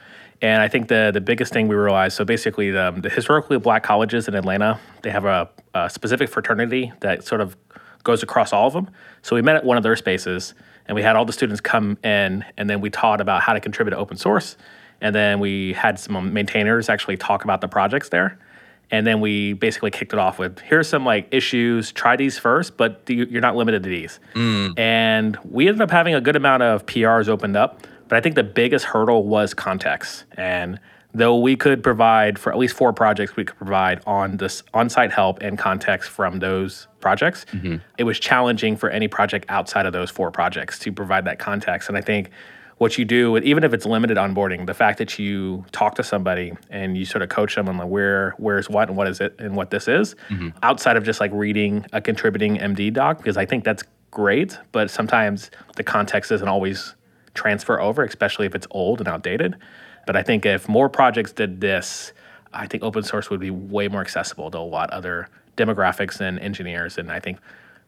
and 0.41 0.63
I 0.63 0.69
think 0.69 0.87
the 0.87 1.11
the 1.13 1.21
biggest 1.21 1.53
thing 1.53 1.67
we 1.67 1.75
realized. 1.75 2.17
So 2.17 2.25
basically, 2.25 2.71
the, 2.71 2.97
the 2.97 3.11
historically 3.11 3.59
black 3.59 3.83
colleges 3.83 4.29
in 4.29 4.37
Atlanta 4.37 4.79
they 5.03 5.11
have 5.11 5.25
a, 5.25 5.51
a, 5.75 5.91
specific 5.91 6.29
fraternity 6.29 6.93
that 7.01 7.25
sort 7.25 7.41
of 7.41 7.57
goes 8.05 8.23
across 8.23 8.53
all 8.53 8.69
of 8.69 8.73
them. 8.73 8.89
So 9.23 9.35
we 9.35 9.43
met 9.43 9.57
at 9.57 9.65
one 9.65 9.77
of 9.77 9.83
their 9.83 9.97
spaces, 9.97 10.55
and 10.87 10.95
we 10.95 11.03
had 11.03 11.17
all 11.17 11.25
the 11.25 11.33
students 11.33 11.61
come 11.61 11.99
in, 12.05 12.45
and 12.57 12.71
then 12.71 12.81
we 12.81 12.89
taught 12.89 13.21
about 13.21 13.43
how 13.43 13.53
to 13.53 13.59
contribute 13.59 13.97
to 13.97 13.99
open 13.99 14.17
source, 14.17 14.57
and 15.01 15.13
then 15.13 15.41
we 15.41 15.73
had 15.73 15.99
some 15.99 16.33
maintainers 16.33 16.89
actually 16.89 17.17
talk 17.17 17.43
about 17.43 17.61
the 17.61 17.69
projects 17.69 18.11
there 18.11 18.39
and 18.93 19.07
then 19.07 19.21
we 19.21 19.55
basically 19.55 19.91
kicked 19.91 20.13
it 20.13 20.19
off 20.19 20.39
with 20.39 20.61
here's 20.61 20.89
some 20.89 21.05
like 21.05 21.27
issues 21.33 21.91
try 21.91 22.15
these 22.15 22.39
first 22.39 22.77
but 22.77 23.03
you're 23.09 23.41
not 23.41 23.57
limited 23.57 23.83
to 23.83 23.89
these 23.89 24.21
mm. 24.35 24.79
and 24.79 25.37
we 25.45 25.67
ended 25.67 25.81
up 25.81 25.91
having 25.91 26.15
a 26.15 26.21
good 26.21 26.37
amount 26.37 26.63
of 26.63 26.87
prs 26.87 27.29
opened 27.29 27.57
up 27.57 27.81
but 28.09 28.17
i 28.17 28.21
think 28.21 28.37
the 28.37 28.45
biggest 28.45 28.85
hurdle 28.85 29.27
was 29.27 29.55
context 29.55 30.25
and 30.37 30.79
though 31.15 31.37
we 31.37 31.57
could 31.57 31.83
provide 31.83 32.39
for 32.39 32.53
at 32.53 32.59
least 32.59 32.77
four 32.77 32.93
projects 32.93 33.35
we 33.37 33.45
could 33.45 33.57
provide 33.57 34.01
on 34.07 34.37
this 34.37 34.63
on-site 34.73 35.11
help 35.11 35.41
and 35.43 35.59
context 35.59 36.09
from 36.09 36.39
those 36.39 36.87
projects 37.01 37.45
mm-hmm. 37.53 37.77
it 37.99 38.05
was 38.05 38.21
challenging 38.21 38.77
for 38.77 38.91
any 38.91 39.09
project 39.09 39.45
outside 39.49 39.87
of 39.87 39.93
those 39.93 40.11
four 40.11 40.31
projects 40.31 40.79
to 40.79 40.93
provide 40.93 41.25
that 41.25 41.39
context 41.39 41.89
and 41.89 41.99
i 41.99 42.01
think 42.01 42.31
what 42.83 42.99
you 42.99 43.05
do, 43.05 43.39
even 43.39 43.63
if 43.63 43.73
it's 43.73 43.87
limited 43.87 44.17
onboarding, 44.17 44.67
the 44.67 44.75
fact 44.75 44.99
that 44.99 45.17
you 45.17 45.65
talk 45.71 45.95
to 45.95 46.03
somebody 46.03 46.53
and 46.69 46.99
you 46.99 47.05
sort 47.05 47.23
of 47.23 47.29
coach 47.29 47.55
them 47.55 47.69
on 47.69 47.79
like 47.79 47.87
where 47.87 48.35
where's 48.39 48.69
what 48.69 48.89
and 48.89 48.97
what 48.97 49.07
is 49.07 49.21
it 49.21 49.37
and 49.39 49.55
what 49.55 49.71
this 49.71 49.87
is, 49.87 50.17
mm-hmm. 50.29 50.49
outside 50.65 50.97
of 50.97 51.05
just 51.05 51.21
like 51.21 51.31
reading 51.33 51.87
a 51.93 52.01
contributing 52.01 52.57
MD 52.57 52.93
doc, 52.93 53.19
because 53.19 53.37
I 53.37 53.47
think 53.47 53.63
that's 53.63 53.85
great, 54.11 54.59
but 54.73 54.91
sometimes 54.91 55.53
the 55.77 55.85
context 55.85 56.31
doesn't 56.31 56.49
always 56.49 56.97
transfer 57.35 57.81
over, 57.81 58.03
especially 58.03 58.47
if 58.47 58.55
it's 58.57 58.67
old 58.73 58.99
and 58.99 59.07
outdated. 59.07 59.55
But 60.05 60.17
I 60.17 60.25
think 60.25 60.45
if 60.45 60.69
more 60.69 60.89
projects 60.89 61.31
did 61.31 61.61
this, 61.61 62.13
I 62.53 62.67
think 62.67 62.83
open 62.83 63.05
source 63.05 63.31
would 63.31 63.39
be 63.39 63.51
way 63.51 63.87
more 63.87 64.01
accessible 64.01 64.51
to 64.51 64.59
a 64.59 64.67
lot 64.77 64.91
other 64.91 65.29
demographics 65.57 66.21
and 66.21 66.37
engineers, 66.41 66.99
and 66.99 67.13
I 67.13 67.21
think 67.21 67.39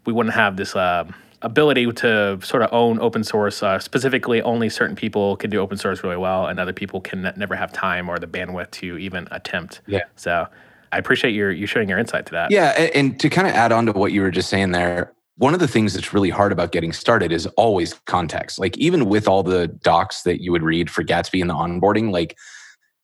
we 0.06 0.12
wouldn't 0.12 0.36
have 0.36 0.56
this. 0.56 0.76
Uh, 0.76 1.10
ability 1.44 1.90
to 1.92 2.40
sort 2.42 2.62
of 2.62 2.72
own 2.72 2.98
open 3.00 3.22
source. 3.22 3.62
Uh, 3.62 3.78
specifically, 3.78 4.42
only 4.42 4.68
certain 4.68 4.96
people 4.96 5.36
can 5.36 5.50
do 5.50 5.60
open 5.60 5.78
source 5.78 6.02
really 6.02 6.16
well, 6.16 6.46
and 6.46 6.58
other 6.58 6.72
people 6.72 7.00
can 7.00 7.32
never 7.36 7.54
have 7.54 7.72
time 7.72 8.08
or 8.08 8.18
the 8.18 8.26
bandwidth 8.26 8.70
to 8.72 8.98
even 8.98 9.28
attempt. 9.30 9.80
Yeah. 9.86 10.02
So 10.16 10.48
I 10.90 10.98
appreciate 10.98 11.32
your 11.32 11.52
you 11.52 11.66
sharing 11.66 11.88
your 11.88 11.98
insight 11.98 12.26
to 12.26 12.32
that. 12.32 12.50
Yeah, 12.50 12.70
and, 12.76 12.90
and 12.94 13.20
to 13.20 13.28
kind 13.28 13.46
of 13.46 13.54
add 13.54 13.72
on 13.72 13.86
to 13.86 13.92
what 13.92 14.12
you 14.12 14.22
were 14.22 14.30
just 14.30 14.48
saying 14.48 14.72
there, 14.72 15.12
one 15.36 15.54
of 15.54 15.60
the 15.60 15.68
things 15.68 15.94
that's 15.94 16.12
really 16.12 16.30
hard 16.30 16.52
about 16.52 16.72
getting 16.72 16.92
started 16.92 17.32
is 17.32 17.46
always 17.56 17.94
context. 18.06 18.58
Like 18.58 18.76
even 18.78 19.06
with 19.06 19.26
all 19.26 19.42
the 19.42 19.68
docs 19.68 20.22
that 20.22 20.42
you 20.42 20.52
would 20.52 20.62
read 20.62 20.90
for 20.90 21.02
Gatsby 21.04 21.40
and 21.40 21.50
the 21.50 21.54
onboarding, 21.54 22.12
like 22.12 22.36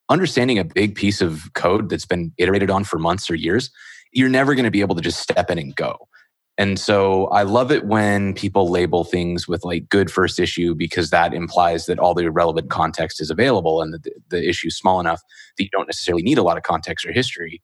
understanding 0.09 0.59
a 0.59 0.65
big 0.65 0.95
piece 0.95 1.21
of 1.21 1.53
code 1.55 1.89
that's 1.89 2.07
been 2.07 2.33
iterated 2.39 2.71
on 2.71 2.85
for 2.85 2.99
months 2.99 3.31
or 3.31 3.35
years, 3.35 3.71
you're 4.13 4.29
never 4.29 4.55
going 4.55 4.65
to 4.65 4.71
be 4.71 4.81
able 4.81 4.95
to 4.95 5.03
just 5.03 5.21
step 5.21 5.51
in 5.51 5.59
and 5.59 5.75
go. 5.75 6.09
And 6.61 6.79
so 6.79 7.25
I 7.29 7.43
love 7.43 7.73
it 7.73 7.87
when 7.87 8.35
people 8.35 8.69
label 8.69 9.03
things 9.03 9.49
with 9.49 9.65
like 9.65 9.89
good 9.89 10.11
first 10.11 10.39
issue 10.39 10.75
because 10.75 11.09
that 11.09 11.33
implies 11.33 11.87
that 11.87 11.99
all 11.99 12.13
the 12.13 12.31
relevant 12.31 12.69
context 12.69 13.19
is 13.19 13.31
available 13.31 13.81
and 13.81 13.95
that 13.95 14.03
the, 14.03 14.13
the 14.29 14.47
issue 14.47 14.69
is 14.69 14.77
small 14.77 15.01
enough 15.01 15.23
that 15.57 15.65
you 15.65 15.71
don't 15.73 15.87
necessarily 15.87 16.23
need 16.23 16.37
a 16.37 16.43
lot 16.43 16.59
of 16.59 16.63
context 16.63 17.07
or 17.07 17.13
history. 17.13 17.63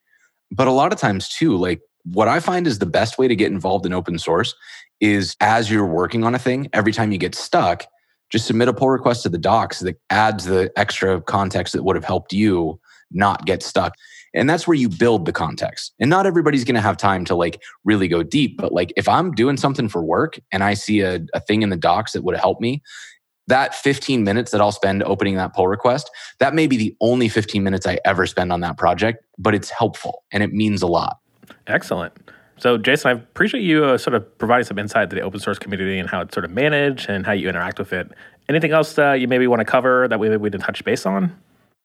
But 0.50 0.66
a 0.66 0.70
lot 0.70 0.94
of 0.94 0.98
times 0.98 1.28
too, 1.28 1.58
like 1.58 1.82
what 2.04 2.26
I 2.26 2.40
find 2.40 2.66
is 2.66 2.78
the 2.78 2.86
best 2.86 3.18
way 3.18 3.28
to 3.28 3.36
get 3.36 3.52
involved 3.52 3.84
in 3.84 3.92
open 3.92 4.18
source 4.18 4.54
is 4.98 5.36
as 5.40 5.70
you're 5.70 5.84
working 5.84 6.24
on 6.24 6.34
a 6.34 6.38
thing, 6.38 6.70
every 6.72 6.94
time 6.94 7.12
you 7.12 7.18
get 7.18 7.34
stuck, 7.34 7.84
just 8.30 8.46
submit 8.46 8.68
a 8.68 8.72
pull 8.72 8.88
request 8.88 9.24
to 9.24 9.28
the 9.28 9.36
docs 9.36 9.80
that 9.80 10.00
adds 10.08 10.46
the 10.46 10.72
extra 10.74 11.20
context 11.20 11.74
that 11.74 11.82
would 11.82 11.96
have 11.96 12.04
helped 12.06 12.32
you 12.32 12.80
not 13.10 13.44
get 13.44 13.62
stuck. 13.62 13.92
And 14.36 14.48
that's 14.48 14.68
where 14.68 14.76
you 14.76 14.88
build 14.88 15.24
the 15.24 15.32
context. 15.32 15.94
And 15.98 16.10
not 16.10 16.26
everybody's 16.26 16.62
going 16.62 16.74
to 16.74 16.80
have 16.80 16.96
time 16.96 17.24
to 17.24 17.34
like 17.34 17.62
really 17.84 18.06
go 18.06 18.22
deep, 18.22 18.58
but 18.58 18.72
like 18.72 18.92
if 18.96 19.08
I'm 19.08 19.32
doing 19.32 19.56
something 19.56 19.88
for 19.88 20.02
work 20.02 20.38
and 20.52 20.62
I 20.62 20.74
see 20.74 21.00
a, 21.00 21.20
a 21.34 21.40
thing 21.40 21.62
in 21.62 21.70
the 21.70 21.76
docs 21.76 22.12
that 22.12 22.22
would 22.22 22.36
help 22.36 22.60
me, 22.60 22.82
that 23.48 23.74
15 23.74 24.24
minutes 24.24 24.50
that 24.50 24.60
I'll 24.60 24.72
spend 24.72 25.02
opening 25.04 25.36
that 25.36 25.54
pull 25.54 25.68
request, 25.68 26.10
that 26.38 26.54
may 26.54 26.66
be 26.66 26.76
the 26.76 26.94
only 27.00 27.28
15 27.28 27.62
minutes 27.62 27.86
I 27.86 27.98
ever 28.04 28.26
spend 28.26 28.52
on 28.52 28.60
that 28.60 28.76
project, 28.76 29.24
but 29.38 29.54
it's 29.54 29.70
helpful 29.70 30.24
and 30.32 30.42
it 30.42 30.52
means 30.52 30.82
a 30.82 30.86
lot. 30.86 31.18
Excellent. 31.66 32.12
So, 32.58 32.78
Jason, 32.78 33.10
I 33.10 33.12
appreciate 33.12 33.62
you 33.62 33.84
uh, 33.84 33.98
sort 33.98 34.14
of 34.14 34.38
providing 34.38 34.64
some 34.64 34.78
insight 34.78 35.10
to 35.10 35.16
the 35.16 35.22
open 35.22 35.40
source 35.40 35.58
community 35.58 35.98
and 35.98 36.08
how 36.08 36.22
it's 36.22 36.34
sort 36.34 36.44
of 36.44 36.50
managed 36.50 37.08
and 37.08 37.26
how 37.26 37.32
you 37.32 37.48
interact 37.48 37.78
with 37.78 37.92
it. 37.92 38.10
Anything 38.48 38.72
else 38.72 38.98
uh, 38.98 39.12
you 39.12 39.28
maybe 39.28 39.46
want 39.46 39.60
to 39.60 39.64
cover 39.64 40.08
that 40.08 40.18
we, 40.18 40.34
we 40.36 40.50
didn't 40.50 40.64
touch 40.64 40.82
base 40.84 41.04
on? 41.04 41.36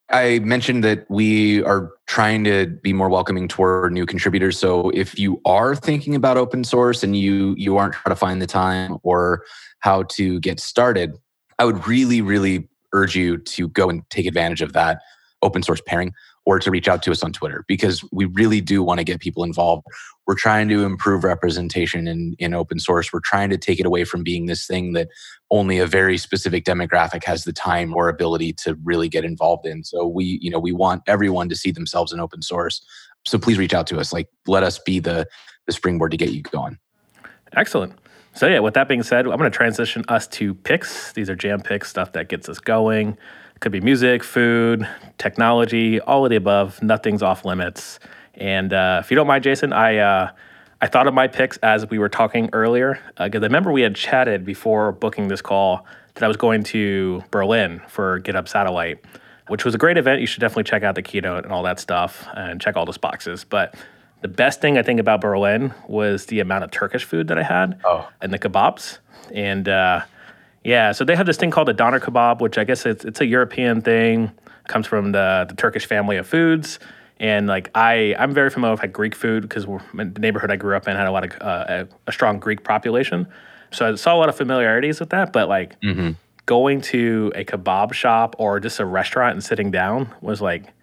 I 0.09 0.39
mentioned 0.39 0.83
that 0.83 1.09
we 1.09 1.63
are 1.63 1.91
trying 2.07 2.43
to 2.43 2.67
be 2.67 2.91
more 2.91 3.09
welcoming 3.09 3.47
toward 3.47 3.93
new 3.93 4.05
contributors. 4.05 4.59
So 4.59 4.89
if 4.89 5.17
you 5.17 5.41
are 5.45 5.75
thinking 5.75 6.15
about 6.15 6.37
open 6.37 6.63
source 6.63 7.03
and 7.03 7.15
you 7.15 7.55
you 7.57 7.77
aren't 7.77 7.93
trying 7.93 8.11
to 8.11 8.17
find 8.17 8.41
the 8.41 8.47
time 8.47 8.97
or 9.03 9.45
how 9.79 10.03
to 10.03 10.39
get 10.41 10.59
started, 10.59 11.17
I 11.59 11.65
would 11.65 11.87
really, 11.87 12.21
really 12.21 12.67
urge 12.93 13.15
you 13.15 13.37
to 13.37 13.69
go 13.69 13.89
and 13.89 14.07
take 14.09 14.25
advantage 14.25 14.61
of 14.61 14.73
that 14.73 15.01
open 15.41 15.63
source 15.63 15.81
pairing 15.85 16.13
or 16.45 16.59
to 16.59 16.71
reach 16.71 16.87
out 16.87 17.03
to 17.03 17.11
us 17.11 17.23
on 17.23 17.31
Twitter 17.31 17.63
because 17.67 18.03
we 18.11 18.25
really 18.25 18.61
do 18.61 18.81
want 18.81 18.99
to 18.99 19.03
get 19.03 19.19
people 19.19 19.43
involved. 19.43 19.85
We're 20.25 20.35
trying 20.35 20.69
to 20.69 20.83
improve 20.83 21.23
representation 21.23 22.07
in, 22.07 22.35
in 22.39 22.53
open 22.53 22.79
source. 22.79 23.13
We're 23.13 23.19
trying 23.19 23.49
to 23.51 23.57
take 23.57 23.79
it 23.79 23.85
away 23.85 24.05
from 24.05 24.23
being 24.23 24.47
this 24.47 24.65
thing 24.65 24.93
that 24.93 25.09
only 25.51 25.77
a 25.77 25.85
very 25.85 26.17
specific 26.17 26.65
demographic 26.65 27.23
has 27.25 27.43
the 27.43 27.53
time 27.53 27.93
or 27.93 28.09
ability 28.09 28.53
to 28.53 28.75
really 28.83 29.07
get 29.07 29.23
involved 29.23 29.65
in. 29.65 29.83
So 29.83 30.07
we, 30.07 30.39
you 30.41 30.49
know, 30.49 30.59
we 30.59 30.71
want 30.71 31.03
everyone 31.07 31.49
to 31.49 31.55
see 31.55 31.71
themselves 31.71 32.11
in 32.11 32.19
open 32.19 32.41
source. 32.41 32.83
So 33.25 33.37
please 33.37 33.57
reach 33.57 33.73
out 33.73 33.85
to 33.87 33.99
us. 33.99 34.11
Like 34.11 34.27
let 34.47 34.63
us 34.63 34.79
be 34.79 34.99
the 34.99 35.27
the 35.67 35.73
springboard 35.73 36.11
to 36.11 36.17
get 36.17 36.31
you 36.31 36.41
going. 36.41 36.77
Excellent. 37.55 37.93
So 38.33 38.47
yeah, 38.47 38.59
with 38.59 38.73
that 38.75 38.87
being 38.87 39.03
said, 39.03 39.27
I'm 39.27 39.37
going 39.37 39.51
to 39.51 39.55
transition 39.55 40.03
us 40.07 40.27
to 40.29 40.53
picks. 40.53 41.11
These 41.13 41.29
are 41.29 41.35
jam 41.35 41.61
picks, 41.61 41.89
stuff 41.89 42.13
that 42.13 42.29
gets 42.29 42.47
us 42.47 42.59
going. 42.59 43.17
Could 43.61 43.71
be 43.71 43.79
music, 43.79 44.23
food, 44.23 44.89
technology, 45.19 45.99
all 45.99 46.25
of 46.25 46.31
the 46.31 46.35
above. 46.35 46.81
Nothing's 46.81 47.21
off 47.21 47.45
limits. 47.45 47.99
And 48.33 48.73
uh, 48.73 49.01
if 49.03 49.11
you 49.11 49.15
don't 49.15 49.27
mind, 49.27 49.43
Jason, 49.43 49.71
I 49.71 49.97
uh, 49.97 50.31
I 50.81 50.87
thought 50.87 51.05
of 51.05 51.13
my 51.13 51.27
picks 51.27 51.57
as 51.57 51.87
we 51.87 51.99
were 51.99 52.09
talking 52.09 52.49
earlier 52.53 52.99
because 53.19 53.39
uh, 53.39 53.45
I 53.45 53.47
remember 53.47 53.71
we 53.71 53.83
had 53.83 53.95
chatted 53.95 54.45
before 54.45 54.91
booking 54.91 55.27
this 55.27 55.43
call 55.43 55.85
that 56.15 56.23
I 56.23 56.27
was 56.27 56.37
going 56.37 56.63
to 56.63 57.23
Berlin 57.29 57.83
for 57.87 58.19
GitHub 58.21 58.47
Satellite, 58.47 59.05
which 59.47 59.63
was 59.63 59.75
a 59.75 59.77
great 59.77 59.97
event. 59.97 60.21
You 60.21 60.27
should 60.27 60.41
definitely 60.41 60.63
check 60.63 60.81
out 60.81 60.95
the 60.95 61.03
keynote 61.03 61.43
and 61.43 61.53
all 61.53 61.61
that 61.61 61.79
stuff 61.79 62.27
and 62.33 62.59
check 62.59 62.75
all 62.75 62.87
those 62.87 62.97
boxes. 62.97 63.43
But 63.43 63.75
the 64.21 64.27
best 64.27 64.59
thing 64.59 64.79
I 64.79 64.81
think 64.81 64.99
about 64.99 65.21
Berlin 65.21 65.71
was 65.87 66.25
the 66.25 66.39
amount 66.39 66.63
of 66.63 66.71
Turkish 66.71 67.03
food 67.03 67.27
that 67.27 67.37
I 67.37 67.43
had 67.43 67.79
oh. 67.85 68.09
and 68.21 68.33
the 68.33 68.39
kebabs. 68.39 68.97
And 69.31 69.69
uh, 69.69 70.01
yeah, 70.63 70.91
so 70.91 71.03
they 71.03 71.15
have 71.15 71.25
this 71.25 71.37
thing 71.37 71.51
called 71.51 71.69
a 71.69 71.73
doner 71.73 71.99
kebab, 71.99 72.39
which 72.39 72.57
I 72.57 72.63
guess 72.63 72.85
it's, 72.85 73.03
it's 73.03 73.21
a 73.21 73.25
European 73.25 73.81
thing. 73.81 74.31
It 74.45 74.67
comes 74.67 74.85
from 74.85 75.11
the, 75.11 75.45
the 75.49 75.55
Turkish 75.55 75.85
family 75.85 76.17
of 76.17 76.27
foods. 76.27 76.79
And 77.19 77.47
like 77.47 77.69
I, 77.75 78.15
I'm 78.17 78.33
very 78.33 78.49
familiar 78.49 78.73
with 78.73 78.81
like 78.81 78.93
Greek 78.93 79.15
food 79.15 79.43
because 79.43 79.65
the 79.65 80.19
neighborhood 80.19 80.51
I 80.51 80.55
grew 80.55 80.75
up 80.75 80.87
in 80.87 80.95
had 80.95 81.07
a 81.07 81.11
lot 81.11 81.23
of 81.23 81.41
uh, 81.41 81.65
a, 81.67 81.87
a, 82.07 82.11
strong 82.11 82.39
Greek 82.39 82.63
population. 82.63 83.27
So 83.71 83.91
I 83.91 83.95
saw 83.95 84.15
a 84.15 84.17
lot 84.17 84.27
of 84.27 84.35
familiarities 84.35 84.99
with 84.99 85.11
that. 85.11 85.31
But 85.31 85.47
like 85.47 85.79
mm-hmm. 85.81 86.11
going 86.47 86.81
to 86.81 87.31
a 87.35 87.45
kebab 87.45 87.93
shop 87.93 88.35
or 88.39 88.59
just 88.59 88.79
a 88.79 88.85
restaurant 88.85 89.33
and 89.33 89.43
sitting 89.43 89.69
down 89.69 90.11
was 90.21 90.41
like 90.41 90.73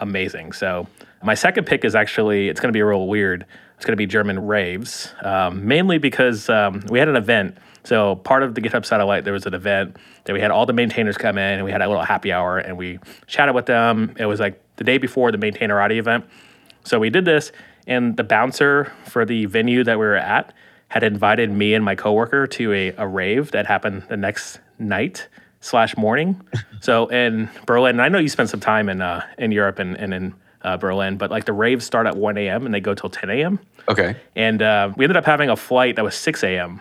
amazing. 0.00 0.52
So 0.52 0.88
my 1.22 1.34
second 1.34 1.64
pick 1.64 1.84
is 1.84 1.94
actually 1.94 2.48
it's 2.48 2.60
going 2.60 2.72
to 2.72 2.76
be 2.76 2.82
real 2.82 3.06
weird. 3.06 3.46
It's 3.76 3.84
going 3.84 3.92
to 3.92 3.96
be 3.96 4.06
German 4.06 4.46
raves, 4.46 5.12
um, 5.22 5.66
mainly 5.66 5.98
because 5.98 6.48
um, 6.48 6.82
we 6.88 6.98
had 6.98 7.08
an 7.08 7.16
event. 7.16 7.56
So 7.84 8.16
part 8.16 8.42
of 8.42 8.54
the 8.54 8.60
GitHub 8.60 8.84
satellite, 8.84 9.24
there 9.24 9.32
was 9.32 9.46
an 9.46 9.54
event 9.54 9.96
that 10.24 10.32
we 10.32 10.40
had 10.40 10.50
all 10.50 10.66
the 10.66 10.72
maintainers 10.72 11.16
come 11.16 11.38
in 11.38 11.54
and 11.54 11.64
we 11.64 11.70
had 11.70 11.82
a 11.82 11.88
little 11.88 12.02
happy 12.02 12.32
hour 12.32 12.58
and 12.58 12.76
we 12.76 12.98
chatted 13.26 13.54
with 13.54 13.66
them. 13.66 14.14
It 14.18 14.26
was 14.26 14.40
like 14.40 14.60
the 14.76 14.84
day 14.84 14.98
before 14.98 15.30
the 15.30 15.38
Maintainerati 15.38 15.98
event. 15.98 16.24
So 16.84 16.98
we 16.98 17.10
did 17.10 17.24
this, 17.24 17.50
and 17.86 18.16
the 18.16 18.24
bouncer 18.24 18.92
for 19.06 19.24
the 19.24 19.46
venue 19.46 19.84
that 19.84 19.98
we 19.98 20.04
were 20.04 20.16
at 20.16 20.52
had 20.88 21.02
invited 21.02 21.50
me 21.50 21.74
and 21.74 21.84
my 21.84 21.94
coworker 21.94 22.46
to 22.46 22.72
a, 22.72 22.92
a 22.98 23.06
rave 23.06 23.50
that 23.52 23.66
happened 23.66 24.04
the 24.08 24.16
next 24.16 24.60
night 24.78 25.28
slash 25.60 25.96
morning. 25.96 26.40
so 26.80 27.06
in 27.08 27.48
Berlin, 27.66 27.96
and 27.96 28.02
I 28.02 28.08
know 28.08 28.18
you 28.18 28.28
spent 28.28 28.50
some 28.50 28.60
time 28.60 28.88
in 28.88 29.00
uh, 29.00 29.26
in 29.38 29.50
Europe 29.50 29.78
and, 29.78 29.96
and 29.96 30.12
in 30.12 30.34
uh, 30.62 30.76
Berlin, 30.76 31.16
but 31.16 31.30
like 31.30 31.44
the 31.46 31.52
raves 31.52 31.84
start 31.84 32.06
at 32.06 32.16
1 32.16 32.38
a.m. 32.38 32.64
and 32.64 32.74
they 32.74 32.80
go 32.80 32.94
till 32.94 33.10
10 33.10 33.30
a.m. 33.30 33.58
Okay. 33.88 34.16
And 34.34 34.62
uh, 34.62 34.92
we 34.96 35.04
ended 35.04 35.16
up 35.16 35.26
having 35.26 35.50
a 35.50 35.56
flight 35.56 35.96
that 35.96 36.04
was 36.04 36.14
6 36.14 36.42
a.m. 36.42 36.80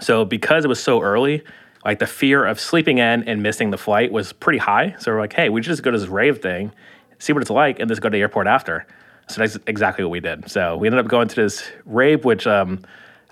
So 0.00 0.24
because 0.24 0.64
it 0.64 0.68
was 0.68 0.82
so 0.82 1.00
early, 1.02 1.42
like 1.84 1.98
the 1.98 2.06
fear 2.06 2.44
of 2.44 2.60
sleeping 2.60 2.98
in 2.98 3.28
and 3.28 3.42
missing 3.42 3.70
the 3.70 3.78
flight 3.78 4.12
was 4.12 4.32
pretty 4.32 4.58
high. 4.58 4.94
So 4.98 5.12
we're 5.12 5.20
like, 5.20 5.32
hey, 5.32 5.48
we 5.48 5.60
just 5.60 5.82
go 5.82 5.90
to 5.90 5.98
this 5.98 6.08
rave 6.08 6.40
thing, 6.40 6.72
see 7.18 7.32
what 7.32 7.42
it's 7.42 7.50
like, 7.50 7.80
and 7.80 7.88
just 7.88 8.00
go 8.00 8.08
to 8.08 8.12
the 8.12 8.20
airport 8.20 8.46
after. 8.46 8.86
So 9.28 9.40
that's 9.40 9.58
exactly 9.66 10.04
what 10.04 10.10
we 10.10 10.20
did. 10.20 10.50
So 10.50 10.76
we 10.76 10.86
ended 10.88 11.04
up 11.04 11.08
going 11.08 11.28
to 11.28 11.36
this 11.36 11.70
rave, 11.84 12.24
which 12.24 12.46
um, 12.46 12.80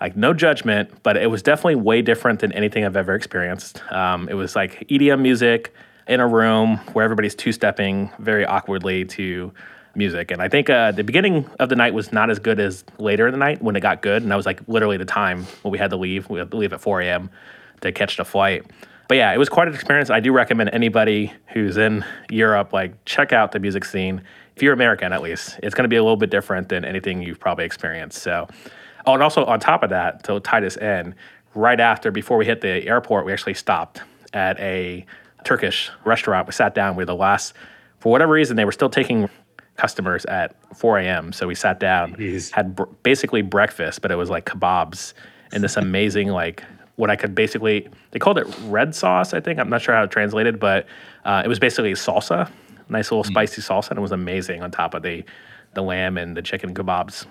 like 0.00 0.16
no 0.16 0.32
judgment, 0.32 1.02
but 1.02 1.16
it 1.16 1.30
was 1.30 1.42
definitely 1.42 1.76
way 1.76 2.02
different 2.02 2.40
than 2.40 2.52
anything 2.52 2.84
I've 2.84 2.96
ever 2.96 3.14
experienced. 3.14 3.82
Um, 3.92 4.28
it 4.28 4.34
was 4.34 4.56
like 4.56 4.86
EDM 4.88 5.20
music 5.20 5.74
in 6.06 6.20
a 6.20 6.26
room 6.26 6.78
where 6.92 7.04
everybody's 7.04 7.34
two 7.34 7.52
stepping 7.52 8.10
very 8.18 8.44
awkwardly 8.44 9.04
to 9.04 9.52
music. 9.94 10.30
And 10.30 10.40
I 10.40 10.48
think 10.48 10.70
uh, 10.70 10.92
the 10.92 11.04
beginning 11.04 11.48
of 11.58 11.68
the 11.68 11.76
night 11.76 11.94
was 11.94 12.12
not 12.12 12.30
as 12.30 12.38
good 12.38 12.60
as 12.60 12.84
later 12.98 13.26
in 13.26 13.32
the 13.32 13.38
night 13.38 13.62
when 13.62 13.76
it 13.76 13.80
got 13.80 14.02
good. 14.02 14.22
And 14.22 14.30
that 14.30 14.36
was 14.36 14.46
like 14.46 14.60
literally 14.68 14.96
the 14.96 15.04
time 15.04 15.44
when 15.62 15.72
we 15.72 15.78
had 15.78 15.90
to 15.90 15.96
leave. 15.96 16.28
We 16.28 16.38
had 16.38 16.50
to 16.50 16.56
leave 16.56 16.72
at 16.72 16.80
4 16.80 17.00
a.m. 17.02 17.30
to 17.80 17.92
catch 17.92 18.16
the 18.16 18.24
flight. 18.24 18.64
But 19.08 19.16
yeah, 19.16 19.32
it 19.32 19.38
was 19.38 19.48
quite 19.48 19.66
an 19.66 19.74
experience. 19.74 20.08
I 20.08 20.20
do 20.20 20.32
recommend 20.32 20.70
anybody 20.72 21.32
who's 21.48 21.76
in 21.76 22.04
Europe, 22.30 22.72
like 22.72 23.04
check 23.04 23.32
out 23.32 23.50
the 23.50 23.58
music 23.58 23.84
scene. 23.84 24.22
If 24.54 24.62
you're 24.62 24.72
American, 24.72 25.12
at 25.12 25.20
least, 25.20 25.58
it's 25.62 25.74
going 25.74 25.82
to 25.82 25.88
be 25.88 25.96
a 25.96 26.02
little 26.02 26.16
bit 26.16 26.30
different 26.30 26.68
than 26.68 26.84
anything 26.84 27.20
you've 27.20 27.40
probably 27.40 27.64
experienced. 27.64 28.22
So, 28.22 28.46
oh, 29.06 29.14
and 29.14 29.22
also 29.22 29.44
on 29.46 29.58
top 29.58 29.82
of 29.82 29.90
that, 29.90 30.22
to 30.24 30.38
tie 30.38 30.60
this 30.60 30.76
in, 30.76 31.16
right 31.56 31.80
after, 31.80 32.12
before 32.12 32.36
we 32.36 32.46
hit 32.46 32.60
the 32.60 32.86
airport, 32.86 33.26
we 33.26 33.32
actually 33.32 33.54
stopped 33.54 34.02
at 34.32 34.58
a 34.60 35.04
Turkish 35.44 35.90
restaurant. 36.04 36.46
We 36.46 36.52
sat 36.52 36.74
down. 36.74 36.94
We 36.94 37.02
were 37.02 37.06
the 37.06 37.16
last, 37.16 37.54
for 37.98 38.12
whatever 38.12 38.32
reason, 38.32 38.56
they 38.56 38.64
were 38.64 38.70
still 38.70 38.90
taking 38.90 39.28
customers 39.80 40.26
at 40.26 40.54
4 40.76 40.98
a.m. 40.98 41.32
So 41.32 41.46
we 41.46 41.54
sat 41.54 41.80
down, 41.80 42.14
Jeez. 42.16 42.50
had 42.50 42.76
br- 42.76 42.84
basically 43.02 43.40
breakfast, 43.40 44.02
but 44.02 44.10
it 44.10 44.16
was 44.16 44.28
like 44.28 44.44
kebabs 44.44 45.14
and 45.52 45.64
this 45.64 45.78
amazing, 45.78 46.28
like, 46.28 46.62
what 46.96 47.08
I 47.08 47.16
could 47.16 47.34
basically, 47.34 47.88
they 48.10 48.18
called 48.18 48.36
it 48.36 48.46
red 48.64 48.94
sauce, 48.94 49.32
I 49.32 49.40
think. 49.40 49.58
I'm 49.58 49.70
not 49.70 49.80
sure 49.80 49.94
how 49.94 50.02
it 50.02 50.10
translated, 50.10 50.60
but 50.60 50.86
uh, 51.24 51.40
it 51.42 51.48
was 51.48 51.58
basically 51.58 51.92
salsa, 51.92 52.50
nice 52.90 53.10
little 53.10 53.24
mm. 53.24 53.28
spicy 53.28 53.62
salsa, 53.62 53.90
and 53.90 53.98
it 53.98 54.02
was 54.02 54.12
amazing 54.12 54.62
on 54.62 54.70
top 54.70 54.92
of 54.92 55.02
the, 55.02 55.24
the 55.72 55.82
lamb 55.82 56.18
and 56.18 56.36
the 56.36 56.42
chicken 56.42 56.74
kebabs. 56.74 57.24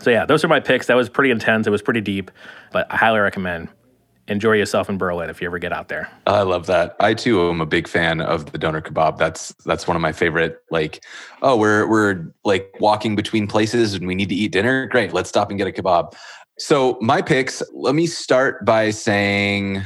So 0.00 0.10
yeah, 0.10 0.26
those 0.26 0.44
are 0.44 0.48
my 0.48 0.60
picks. 0.60 0.86
That 0.88 0.96
was 0.96 1.08
pretty 1.08 1.30
intense. 1.30 1.66
It 1.66 1.70
was 1.70 1.80
pretty 1.80 2.02
deep, 2.02 2.30
but 2.72 2.86
I 2.92 2.96
highly 2.98 3.20
recommend 3.20 3.68
enjoy 4.28 4.52
yourself 4.52 4.88
in 4.88 4.98
Berlin 4.98 5.30
if 5.30 5.40
you 5.40 5.46
ever 5.46 5.58
get 5.58 5.72
out 5.72 5.88
there. 5.88 6.10
I 6.26 6.42
love 6.42 6.66
that. 6.66 6.96
I 7.00 7.14
too 7.14 7.48
am 7.48 7.60
a 7.60 7.66
big 7.66 7.88
fan 7.88 8.20
of 8.20 8.52
the 8.52 8.58
doner 8.58 8.80
kebab. 8.80 9.18
That's 9.18 9.54
that's 9.64 9.86
one 9.86 9.96
of 9.96 10.00
my 10.00 10.12
favorite. 10.12 10.58
Like, 10.70 11.04
oh, 11.42 11.56
we're 11.56 11.88
we're 11.88 12.32
like 12.44 12.74
walking 12.80 13.16
between 13.16 13.46
places 13.46 13.94
and 13.94 14.06
we 14.06 14.14
need 14.14 14.28
to 14.28 14.34
eat 14.34 14.52
dinner. 14.52 14.86
Great, 14.86 15.12
let's 15.12 15.28
stop 15.28 15.50
and 15.50 15.58
get 15.58 15.68
a 15.68 15.72
kebab. 15.72 16.14
So 16.58 16.98
my 17.00 17.22
picks. 17.22 17.62
Let 17.72 17.94
me 17.94 18.06
start 18.06 18.64
by 18.64 18.90
saying. 18.90 19.82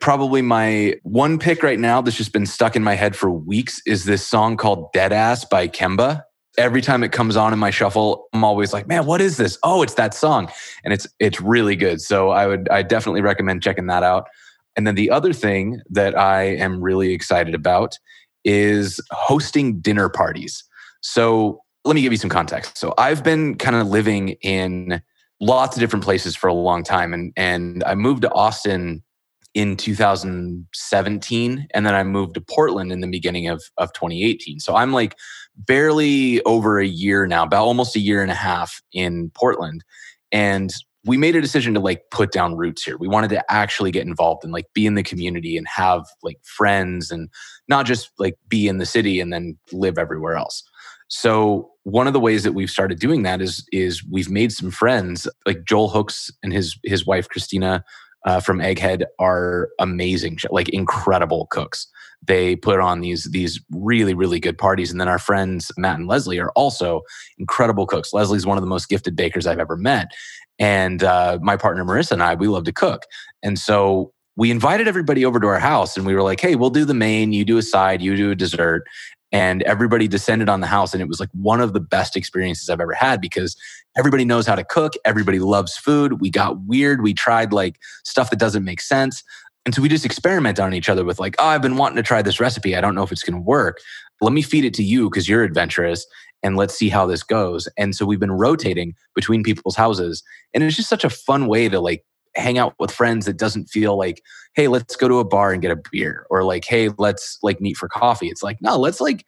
Probably 0.00 0.42
my 0.42 0.96
one 1.04 1.38
pick 1.38 1.62
right 1.62 1.78
now 1.78 2.00
that's 2.00 2.16
just 2.16 2.32
been 2.32 2.44
stuck 2.44 2.74
in 2.74 2.82
my 2.82 2.96
head 2.96 3.14
for 3.14 3.30
weeks 3.30 3.80
is 3.86 4.04
this 4.04 4.26
song 4.26 4.56
called 4.56 4.92
Dead 4.92 5.12
Ass 5.12 5.44
by 5.44 5.68
Kemba 5.68 6.24
every 6.58 6.82
time 6.82 7.02
it 7.02 7.12
comes 7.12 7.36
on 7.36 7.52
in 7.52 7.58
my 7.58 7.70
shuffle, 7.70 8.28
I'm 8.32 8.44
always 8.44 8.72
like, 8.72 8.86
man, 8.86 9.06
what 9.06 9.20
is 9.20 9.36
this? 9.36 9.58
Oh, 9.62 9.82
it's 9.82 9.94
that 9.94 10.14
song. 10.14 10.50
And 10.84 10.92
it's 10.92 11.06
it's 11.18 11.40
really 11.40 11.76
good. 11.76 12.00
So 12.00 12.30
I 12.30 12.46
would 12.46 12.68
I 12.70 12.82
definitely 12.82 13.22
recommend 13.22 13.62
checking 13.62 13.86
that 13.86 14.02
out. 14.02 14.26
And 14.76 14.86
then 14.86 14.94
the 14.94 15.10
other 15.10 15.32
thing 15.32 15.80
that 15.90 16.18
I 16.18 16.42
am 16.42 16.80
really 16.80 17.12
excited 17.12 17.54
about 17.54 17.98
is 18.44 19.00
hosting 19.10 19.80
dinner 19.80 20.08
parties. 20.08 20.64
So 21.00 21.62
let 21.84 21.94
me 21.94 22.02
give 22.02 22.12
you 22.12 22.18
some 22.18 22.30
context. 22.30 22.78
So 22.78 22.94
I've 22.96 23.22
been 23.24 23.56
kind 23.56 23.76
of 23.76 23.88
living 23.88 24.30
in 24.42 25.02
lots 25.40 25.76
of 25.76 25.80
different 25.80 26.04
places 26.04 26.36
for 26.36 26.46
a 26.48 26.54
long 26.54 26.84
time 26.84 27.12
and 27.12 27.32
and 27.36 27.82
I 27.84 27.94
moved 27.94 28.22
to 28.22 28.32
Austin 28.32 29.02
in 29.54 29.76
2017 29.76 31.66
and 31.74 31.86
then 31.86 31.94
I 31.94 32.02
moved 32.04 32.34
to 32.34 32.40
Portland 32.40 32.90
in 32.92 33.00
the 33.00 33.08
beginning 33.08 33.48
of 33.48 33.62
of 33.76 33.92
2018. 33.92 34.60
So 34.60 34.76
I'm 34.76 34.92
like 34.92 35.16
barely 35.56 36.42
over 36.42 36.80
a 36.80 36.86
year 36.86 37.26
now, 37.26 37.44
about 37.44 37.64
almost 37.64 37.96
a 37.96 38.00
year 38.00 38.22
and 38.22 38.30
a 38.30 38.36
half 38.36 38.82
in 38.92 39.30
Portland. 39.34 39.84
And 40.30 40.72
we 41.04 41.16
made 41.16 41.34
a 41.34 41.40
decision 41.40 41.74
to 41.74 41.80
like 41.80 42.04
put 42.10 42.30
down 42.30 42.56
roots 42.56 42.84
here. 42.84 42.96
We 42.96 43.08
wanted 43.08 43.30
to 43.30 43.44
actually 43.52 43.90
get 43.90 44.06
involved 44.06 44.44
and 44.44 44.52
like 44.52 44.66
be 44.72 44.86
in 44.86 44.94
the 44.94 45.02
community 45.02 45.56
and 45.56 45.66
have 45.68 46.06
like 46.22 46.38
friends 46.44 47.10
and 47.10 47.28
not 47.68 47.86
just 47.86 48.10
like 48.18 48.36
be 48.48 48.68
in 48.68 48.78
the 48.78 48.86
city 48.86 49.20
and 49.20 49.32
then 49.32 49.58
live 49.72 49.98
everywhere 49.98 50.36
else. 50.36 50.62
So 51.08 51.70
one 51.82 52.06
of 52.06 52.12
the 52.12 52.20
ways 52.20 52.44
that 52.44 52.52
we've 52.52 52.70
started 52.70 52.98
doing 52.98 53.22
that 53.24 53.42
is 53.42 53.66
is 53.72 54.02
we've 54.10 54.30
made 54.30 54.52
some 54.52 54.70
friends 54.70 55.28
like 55.46 55.64
Joel 55.64 55.90
Hooks 55.90 56.30
and 56.42 56.52
his 56.52 56.78
his 56.84 57.04
wife 57.04 57.28
Christina 57.28 57.84
uh, 58.24 58.40
from 58.40 58.60
Egghead 58.60 59.04
are 59.18 59.70
amazing, 59.78 60.38
like 60.50 60.68
incredible 60.68 61.48
cooks. 61.50 61.88
They 62.26 62.56
put 62.56 62.80
on 62.80 63.00
these 63.00 63.24
these 63.24 63.60
really 63.70 64.14
really 64.14 64.40
good 64.40 64.58
parties, 64.58 64.90
and 64.90 65.00
then 65.00 65.08
our 65.08 65.18
friends 65.18 65.72
Matt 65.76 65.98
and 65.98 66.08
Leslie 66.08 66.38
are 66.38 66.50
also 66.52 67.02
incredible 67.38 67.86
cooks. 67.86 68.12
Leslie's 68.12 68.46
one 68.46 68.56
of 68.56 68.62
the 68.62 68.68
most 68.68 68.88
gifted 68.88 69.16
bakers 69.16 69.46
I've 69.46 69.58
ever 69.58 69.76
met, 69.76 70.12
and 70.58 71.02
uh, 71.02 71.38
my 71.42 71.56
partner 71.56 71.84
Marissa 71.84 72.12
and 72.12 72.22
I 72.22 72.34
we 72.34 72.48
love 72.48 72.64
to 72.64 72.72
cook, 72.72 73.02
and 73.42 73.58
so 73.58 74.12
we 74.36 74.50
invited 74.50 74.88
everybody 74.88 75.24
over 75.24 75.40
to 75.40 75.46
our 75.46 75.58
house, 75.58 75.96
and 75.96 76.06
we 76.06 76.14
were 76.14 76.22
like, 76.22 76.40
"Hey, 76.40 76.54
we'll 76.54 76.70
do 76.70 76.84
the 76.84 76.94
main, 76.94 77.32
you 77.32 77.44
do 77.44 77.58
a 77.58 77.62
side, 77.62 78.02
you 78.02 78.16
do 78.16 78.30
a 78.30 78.34
dessert." 78.36 78.84
and 79.34 79.62
everybody 79.62 80.06
descended 80.06 80.50
on 80.50 80.60
the 80.60 80.66
house 80.66 80.92
and 80.92 81.00
it 81.00 81.08
was 81.08 81.18
like 81.18 81.30
one 81.32 81.58
of 81.58 81.72
the 81.72 81.80
best 81.80 82.18
experiences 82.18 82.68
i've 82.68 82.82
ever 82.82 82.92
had 82.92 83.18
because 83.18 83.56
everybody 83.96 84.24
knows 84.24 84.46
how 84.46 84.54
to 84.54 84.64
cook. 84.64 84.94
Everybody 85.04 85.38
loves 85.38 85.76
food. 85.76 86.20
We 86.20 86.30
got 86.30 86.60
weird. 86.62 87.02
We 87.02 87.14
tried 87.14 87.52
like 87.52 87.78
stuff 88.04 88.30
that 88.30 88.38
doesn't 88.38 88.64
make 88.64 88.80
sense 88.80 89.22
and 89.64 89.74
so 89.74 89.82
we 89.82 89.88
just 89.88 90.04
experiment 90.04 90.58
on 90.58 90.74
each 90.74 90.88
other 90.88 91.04
with 91.04 91.20
like 91.20 91.36
oh 91.38 91.46
i've 91.46 91.62
been 91.62 91.76
wanting 91.76 91.96
to 91.96 92.02
try 92.02 92.22
this 92.22 92.40
recipe. 92.40 92.76
I 92.76 92.80
don't 92.80 92.94
know 92.94 93.02
if 93.02 93.12
it's 93.12 93.22
going 93.22 93.40
to 93.40 93.46
work. 93.46 93.78
Let 94.20 94.32
me 94.32 94.42
feed 94.42 94.64
it 94.64 94.74
to 94.74 94.82
you 94.82 95.08
because 95.08 95.28
you're 95.28 95.42
adventurous 95.42 96.06
and 96.44 96.56
let's 96.56 96.74
see 96.74 96.88
how 96.88 97.06
this 97.06 97.22
goes. 97.22 97.68
And 97.76 97.94
so 97.94 98.04
we've 98.04 98.20
been 98.20 98.32
rotating 98.32 98.94
between 99.14 99.42
people's 99.42 99.76
houses 99.76 100.22
and 100.52 100.62
it's 100.62 100.76
just 100.76 100.88
such 100.88 101.04
a 101.04 101.10
fun 101.10 101.46
way 101.46 101.68
to 101.68 101.80
like 101.80 102.04
hang 102.34 102.56
out 102.58 102.74
with 102.78 102.90
friends 102.90 103.26
that 103.26 103.36
doesn't 103.36 103.66
feel 103.66 103.98
like 103.98 104.22
hey 104.54 104.66
let's 104.66 104.96
go 104.96 105.06
to 105.06 105.18
a 105.18 105.24
bar 105.24 105.52
and 105.52 105.60
get 105.60 105.70
a 105.70 105.80
beer 105.90 106.26
or 106.30 106.44
like 106.44 106.64
hey 106.64 106.88
let's 106.98 107.38
like 107.42 107.60
meet 107.60 107.76
for 107.76 107.88
coffee. 107.88 108.28
It's 108.28 108.42
like 108.42 108.58
no 108.60 108.78
let's 108.78 109.00
like 109.00 109.24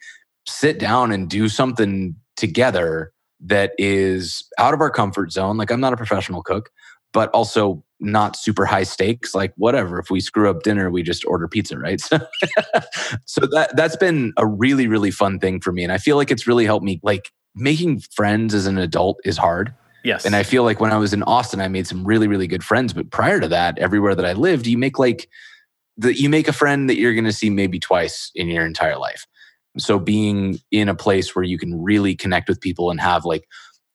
sit 0.47 0.79
down 0.79 1.13
and 1.13 1.29
do 1.29 1.49
something 1.49 2.17
together 2.37 3.13
that 3.41 3.73
is 3.79 4.49
out 4.59 4.75
of 4.75 4.81
our 4.81 4.91
comfort 4.91 5.33
zone. 5.33 5.57
Like 5.57 5.71
i'm 5.71 5.81
not 5.81 5.93
a 5.93 5.97
professional 5.99 6.43
cook 6.43 6.71
but 7.15 7.31
also 7.31 7.83
not 8.05 8.37
super 8.37 8.65
high 8.65 8.83
stakes 8.83 9.35
like 9.35 9.53
whatever 9.57 9.99
if 9.99 10.11
we 10.11 10.21
screw 10.21 10.51
up 10.51 10.63
dinner 10.63 10.91
we 10.91 11.03
just 11.03 11.25
order 11.27 11.49
pizza 11.49 11.79
right 11.79 12.01
so, 12.01 12.19
so 13.25 13.47
that 13.47 13.75
that's 13.77 13.97
been 13.97 14.33
a 14.37 14.47
really 14.47 14.87
really 14.87 15.11
fun 15.11 15.39
thing 15.39 15.61
for 15.61 15.73
me 15.73 15.83
and 15.83 15.93
i 15.93 15.99
feel 15.99 16.17
like 16.17 16.31
it's 16.31 16.47
really 16.47 16.65
helped 16.65 16.85
me 16.85 17.01
like 17.03 17.33
making 17.55 18.01
friends 18.01 18.55
as 18.55 18.67
an 18.67 18.79
adult 18.79 19.19
is 19.25 19.37
hard 19.37 19.75
Yes. 20.05 20.27
And 20.27 20.37
I 20.37 20.43
feel 20.43 20.65
like 20.65 20.81
when 20.81 20.93
I 20.93 20.99
was 20.99 21.15
in 21.15 21.23
Austin, 21.23 21.63
I 21.63 21.69
made 21.69 21.87
some 21.87 22.05
really, 22.05 22.29
really 22.29 22.47
good 22.47 22.63
friends. 22.63 22.93
But 22.93 23.11
prior 23.11 23.41
to 23.41 23.49
that, 23.49 23.79
everywhere 23.79 24.15
that 24.15 24.27
I 24.27 24.35
lived, 24.35 24.67
you 24.67 24.77
make 24.77 24.99
like 24.99 25.29
the 25.97 26.15
you 26.15 26.29
make 26.29 26.47
a 26.47 26.53
friend 26.53 26.91
that 26.91 26.99
you're 26.99 27.15
gonna 27.15 27.33
see 27.33 27.49
maybe 27.49 27.81
twice 27.81 28.31
in 28.35 28.49
your 28.49 28.67
entire 28.67 28.99
life. 28.99 29.27
So 29.79 29.99
being 29.99 30.59
in 30.71 30.89
a 30.89 30.95
place 30.95 31.35
where 31.35 31.43
you 31.43 31.59
can 31.59 31.83
really 31.83 32.15
connect 32.15 32.49
with 32.49 32.61
people 32.61 32.91
and 32.91 33.01
have 33.01 33.25
like 33.25 33.49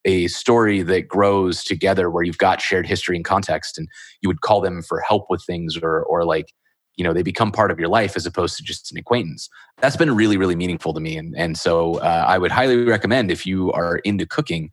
a 0.05 0.27
story 0.27 0.81
that 0.81 1.07
grows 1.07 1.63
together 1.63 2.09
where 2.09 2.23
you've 2.23 2.38
got 2.38 2.62
shared 2.62 2.88
history 2.88 3.15
and 3.15 3.25
context 3.25 3.77
and 3.77 3.88
you 4.21 4.29
would 4.29 4.41
call 4.41 4.62
them 4.62 4.81
for 4.81 5.01
help 5.01 5.25
with 5.29 5.43
things 5.43 5.77
or 5.77 6.03
or 6.03 6.23
like 6.23 6.53
you 6.95 7.03
know 7.03 7.13
they 7.13 7.23
become 7.23 7.51
part 7.51 7.71
of 7.71 7.79
your 7.79 7.89
life 7.89 8.15
as 8.15 8.25
opposed 8.25 8.57
to 8.57 8.63
just 8.63 8.91
an 8.91 8.97
acquaintance 8.97 9.49
that's 9.79 9.97
been 9.97 10.15
really 10.15 10.38
really 10.38 10.55
meaningful 10.55 10.93
to 10.93 10.99
me 10.99 11.17
and 11.17 11.35
and 11.38 11.57
so 11.57 11.95
uh, 11.95 12.25
i 12.27 12.38
would 12.38 12.51
highly 12.51 12.83
recommend 12.83 13.29
if 13.29 13.45
you 13.45 13.71
are 13.73 13.97
into 13.97 14.25
cooking 14.25 14.69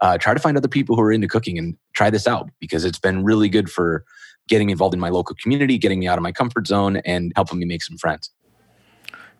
uh, 0.00 0.16
try 0.16 0.32
to 0.32 0.40
find 0.40 0.56
other 0.56 0.68
people 0.68 0.96
who 0.96 1.02
are 1.02 1.12
into 1.12 1.28
cooking 1.28 1.58
and 1.58 1.76
try 1.92 2.08
this 2.10 2.26
out 2.26 2.48
because 2.58 2.84
it's 2.84 2.98
been 2.98 3.22
really 3.22 3.48
good 3.48 3.70
for 3.70 4.04
getting 4.48 4.70
involved 4.70 4.94
in 4.94 5.00
my 5.00 5.08
local 5.08 5.36
community, 5.40 5.78
getting 5.78 6.00
me 6.00 6.08
out 6.08 6.18
of 6.18 6.22
my 6.22 6.32
comfort 6.32 6.66
zone, 6.66 6.96
and 6.98 7.32
helping 7.36 7.58
me 7.58 7.66
make 7.66 7.82
some 7.82 7.96
friends. 7.96 8.30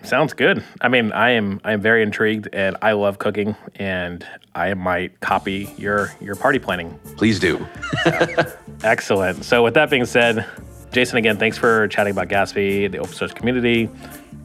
Sounds 0.03 0.33
good. 0.33 0.65
I 0.81 0.89
mean, 0.89 1.13
I 1.13 1.31
am 1.31 1.61
I 1.63 1.73
am 1.73 1.81
very 1.81 2.03
intrigued, 2.03 2.49
and 2.53 2.77
I 2.81 2.93
love 2.93 3.19
cooking, 3.19 3.55
and 3.77 4.27
I 4.55 4.75
might 4.75 5.21
copy 5.21 5.73
your 5.77 6.13
your 6.21 6.37
party 6.37 6.59
planning. 6.59 6.99
Please 7.17 7.39
do. 7.39 7.67
Excellent. 8.83 9.45
So, 9.45 9.63
with 9.63 9.75
that 9.75 9.91
being 9.91 10.07
said, 10.07 10.47
Jason, 10.91 11.19
again, 11.19 11.37
thanks 11.37 11.59
for 11.59 11.87
chatting 11.89 12.13
about 12.13 12.29
Gatsby, 12.29 12.91
the 12.91 12.99
open 12.99 13.13
source 13.13 13.33
community, 13.33 13.91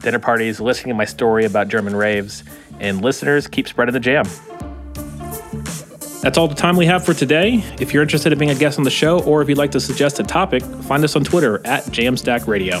dinner 0.00 0.18
parties, 0.18 0.60
listening 0.60 0.88
to 0.88 0.94
my 0.94 1.06
story 1.06 1.44
about 1.44 1.68
German 1.68 1.96
raves, 1.96 2.44
and 2.78 3.00
listeners, 3.00 3.46
keep 3.46 3.66
spreading 3.66 3.94
the 3.94 4.00
jam. 4.00 4.26
That's 6.22 6.38
all 6.38 6.48
the 6.48 6.54
time 6.54 6.76
we 6.76 6.86
have 6.86 7.04
for 7.04 7.14
today. 7.14 7.64
If 7.80 7.94
you're 7.94 8.02
interested 8.02 8.32
in 8.32 8.38
being 8.38 8.50
a 8.50 8.54
guest 8.54 8.78
on 8.78 8.84
the 8.84 8.90
show, 8.90 9.20
or 9.22 9.42
if 9.42 9.48
you'd 9.48 9.58
like 9.58 9.70
to 9.72 9.80
suggest 9.80 10.18
a 10.18 10.24
topic, 10.24 10.62
find 10.62 11.02
us 11.04 11.16
on 11.16 11.24
Twitter 11.24 11.64
at 11.64 11.84
Jamstack 11.84 12.46
Radio. 12.46 12.80